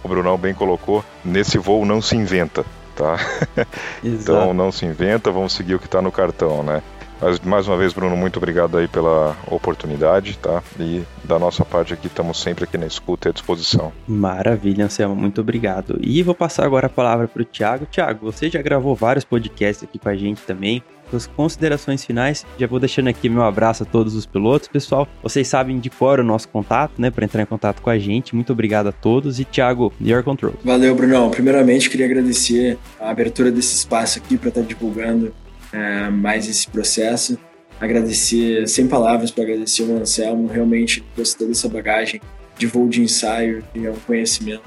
o 0.02 0.08
Brunão 0.08 0.36
bem 0.36 0.54
colocou, 0.54 1.04
nesse 1.24 1.58
voo 1.58 1.84
não 1.84 2.00
se 2.00 2.16
inventa, 2.16 2.64
tá? 2.94 3.16
então 4.02 4.52
não 4.54 4.70
se 4.70 4.86
inventa, 4.86 5.30
vamos 5.30 5.52
seguir 5.52 5.74
o 5.74 5.78
que 5.78 5.86
está 5.86 6.00
no 6.00 6.12
cartão, 6.12 6.62
né? 6.62 6.82
Mas 7.20 7.40
mais 7.40 7.66
uma 7.66 7.76
vez, 7.76 7.92
Bruno, 7.92 8.16
muito 8.16 8.36
obrigado 8.36 8.76
aí 8.76 8.86
pela 8.86 9.34
oportunidade, 9.46 10.36
tá? 10.38 10.62
E 10.78 11.02
da 11.24 11.38
nossa 11.38 11.64
parte 11.64 11.94
aqui, 11.94 12.08
estamos 12.08 12.40
sempre 12.40 12.64
aqui 12.64 12.76
na 12.76 12.86
escuta 12.86 13.28
e 13.28 13.30
à 13.30 13.32
disposição. 13.32 13.92
Maravilha, 14.06 14.84
Anselmo, 14.84 15.16
muito 15.16 15.40
obrigado. 15.40 15.98
E 16.02 16.22
vou 16.22 16.34
passar 16.34 16.66
agora 16.66 16.86
a 16.86 16.90
palavra 16.90 17.26
para 17.26 17.40
o 17.40 17.44
Thiago. 17.44 17.86
Thiago, 17.86 18.30
você 18.30 18.50
já 18.50 18.60
gravou 18.60 18.94
vários 18.94 19.24
podcasts 19.24 19.82
aqui 19.82 19.98
com 19.98 20.08
a 20.08 20.16
gente 20.16 20.42
também 20.42 20.82
suas 21.10 21.26
considerações 21.26 22.04
finais. 22.04 22.44
Já 22.58 22.66
vou 22.66 22.80
deixando 22.80 23.08
aqui 23.08 23.28
meu 23.28 23.42
abraço 23.42 23.82
a 23.82 23.86
todos 23.86 24.14
os 24.14 24.26
pilotos. 24.26 24.68
Pessoal, 24.68 25.08
vocês 25.22 25.46
sabem 25.48 25.78
de 25.78 25.90
cor 25.90 26.20
o 26.20 26.24
nosso 26.24 26.48
contato, 26.48 27.00
né? 27.00 27.10
Para 27.10 27.24
entrar 27.24 27.42
em 27.42 27.46
contato 27.46 27.80
com 27.80 27.90
a 27.90 27.98
gente. 27.98 28.34
Muito 28.34 28.52
obrigado 28.52 28.88
a 28.88 28.92
todos. 28.92 29.40
E 29.40 29.44
Thiago, 29.44 29.92
your 30.00 30.22
control. 30.22 30.54
Valeu, 30.64 30.94
Brunão. 30.94 31.30
Primeiramente, 31.30 31.88
queria 31.90 32.06
agradecer 32.06 32.78
a 33.00 33.10
abertura 33.10 33.50
desse 33.50 33.74
espaço 33.74 34.18
aqui 34.18 34.36
para 34.36 34.48
estar 34.48 34.62
divulgando 34.62 35.34
é, 35.72 36.10
mais 36.10 36.48
esse 36.48 36.68
processo. 36.68 37.38
Agradecer, 37.80 38.66
sem 38.68 38.86
palavras, 38.88 39.30
para 39.30 39.44
agradecer 39.44 39.82
o 39.82 39.98
Anselmo. 39.98 40.48
Realmente 40.48 41.04
trouxe 41.14 41.36
toda 41.36 41.50
essa 41.50 41.68
bagagem 41.68 42.20
de 42.58 42.66
voo 42.66 42.88
de 42.88 43.02
ensaio, 43.02 43.62
e 43.74 43.84
é 43.84 43.90
um 43.90 43.96
conhecimento 44.06 44.62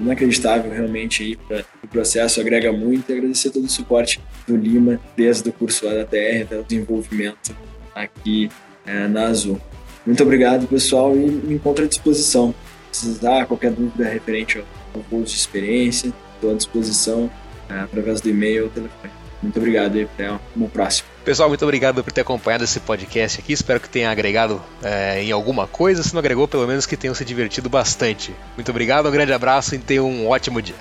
inacreditável 0.00 0.70
realmente 0.70 1.22
aí 1.22 1.36
para 1.36 1.64
o 1.82 1.88
processo, 1.88 2.40
agrega 2.40 2.72
muito 2.72 3.10
e 3.10 3.16
agradecer 3.16 3.50
todo 3.50 3.64
o 3.64 3.68
suporte 3.68 4.20
do 4.46 4.56
Lima, 4.56 5.00
desde 5.16 5.48
o 5.48 5.52
curso 5.52 5.86
lá 5.86 5.94
da 5.94 6.04
TR, 6.04 6.42
até 6.42 6.58
o 6.58 6.64
desenvolvimento 6.64 7.54
aqui 7.94 8.50
é, 8.86 9.06
na 9.06 9.26
Azul. 9.26 9.60
Muito 10.06 10.22
obrigado, 10.22 10.66
pessoal, 10.66 11.14
e 11.14 11.18
me 11.18 11.54
encontro 11.54 11.84
à 11.84 11.88
disposição. 11.88 12.54
Precisar 12.88 13.46
qualquer 13.46 13.70
dúvida 13.70 14.08
referente 14.08 14.58
ao, 14.58 14.64
ao 14.94 15.02
curso 15.04 15.34
de 15.34 15.40
experiência, 15.40 16.12
estou 16.34 16.52
à 16.52 16.54
disposição 16.54 17.30
é, 17.68 17.74
através 17.80 18.20
do 18.20 18.30
e-mail 18.30 18.64
ou 18.64 18.70
telefone. 18.70 19.12
Muito 19.42 19.58
obrigado 19.58 19.96
e 19.96 20.02
até 20.02 20.30
o 20.32 20.68
próximo. 20.68 21.09
Pessoal, 21.30 21.48
muito 21.48 21.62
obrigado 21.62 22.02
por 22.02 22.12
ter 22.12 22.22
acompanhado 22.22 22.64
esse 22.64 22.80
podcast 22.80 23.38
aqui. 23.38 23.52
Espero 23.52 23.78
que 23.78 23.88
tenha 23.88 24.10
agregado 24.10 24.60
é, 24.82 25.22
em 25.22 25.30
alguma 25.30 25.64
coisa. 25.64 26.02
Se 26.02 26.12
não 26.12 26.18
agregou, 26.18 26.48
pelo 26.48 26.66
menos 26.66 26.86
que 26.86 26.96
tenham 26.96 27.14
se 27.14 27.24
divertido 27.24 27.70
bastante. 27.70 28.34
Muito 28.56 28.68
obrigado, 28.68 29.08
um 29.08 29.12
grande 29.12 29.32
abraço 29.32 29.76
e 29.76 29.78
tenham 29.78 30.10
um 30.10 30.28
ótimo 30.28 30.60
dia. 30.60 30.74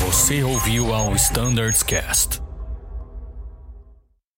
Você 0.00 0.42
ouviu 0.42 0.92
ao 0.92 1.14
Standards 1.14 1.84
Cast. 1.84 2.45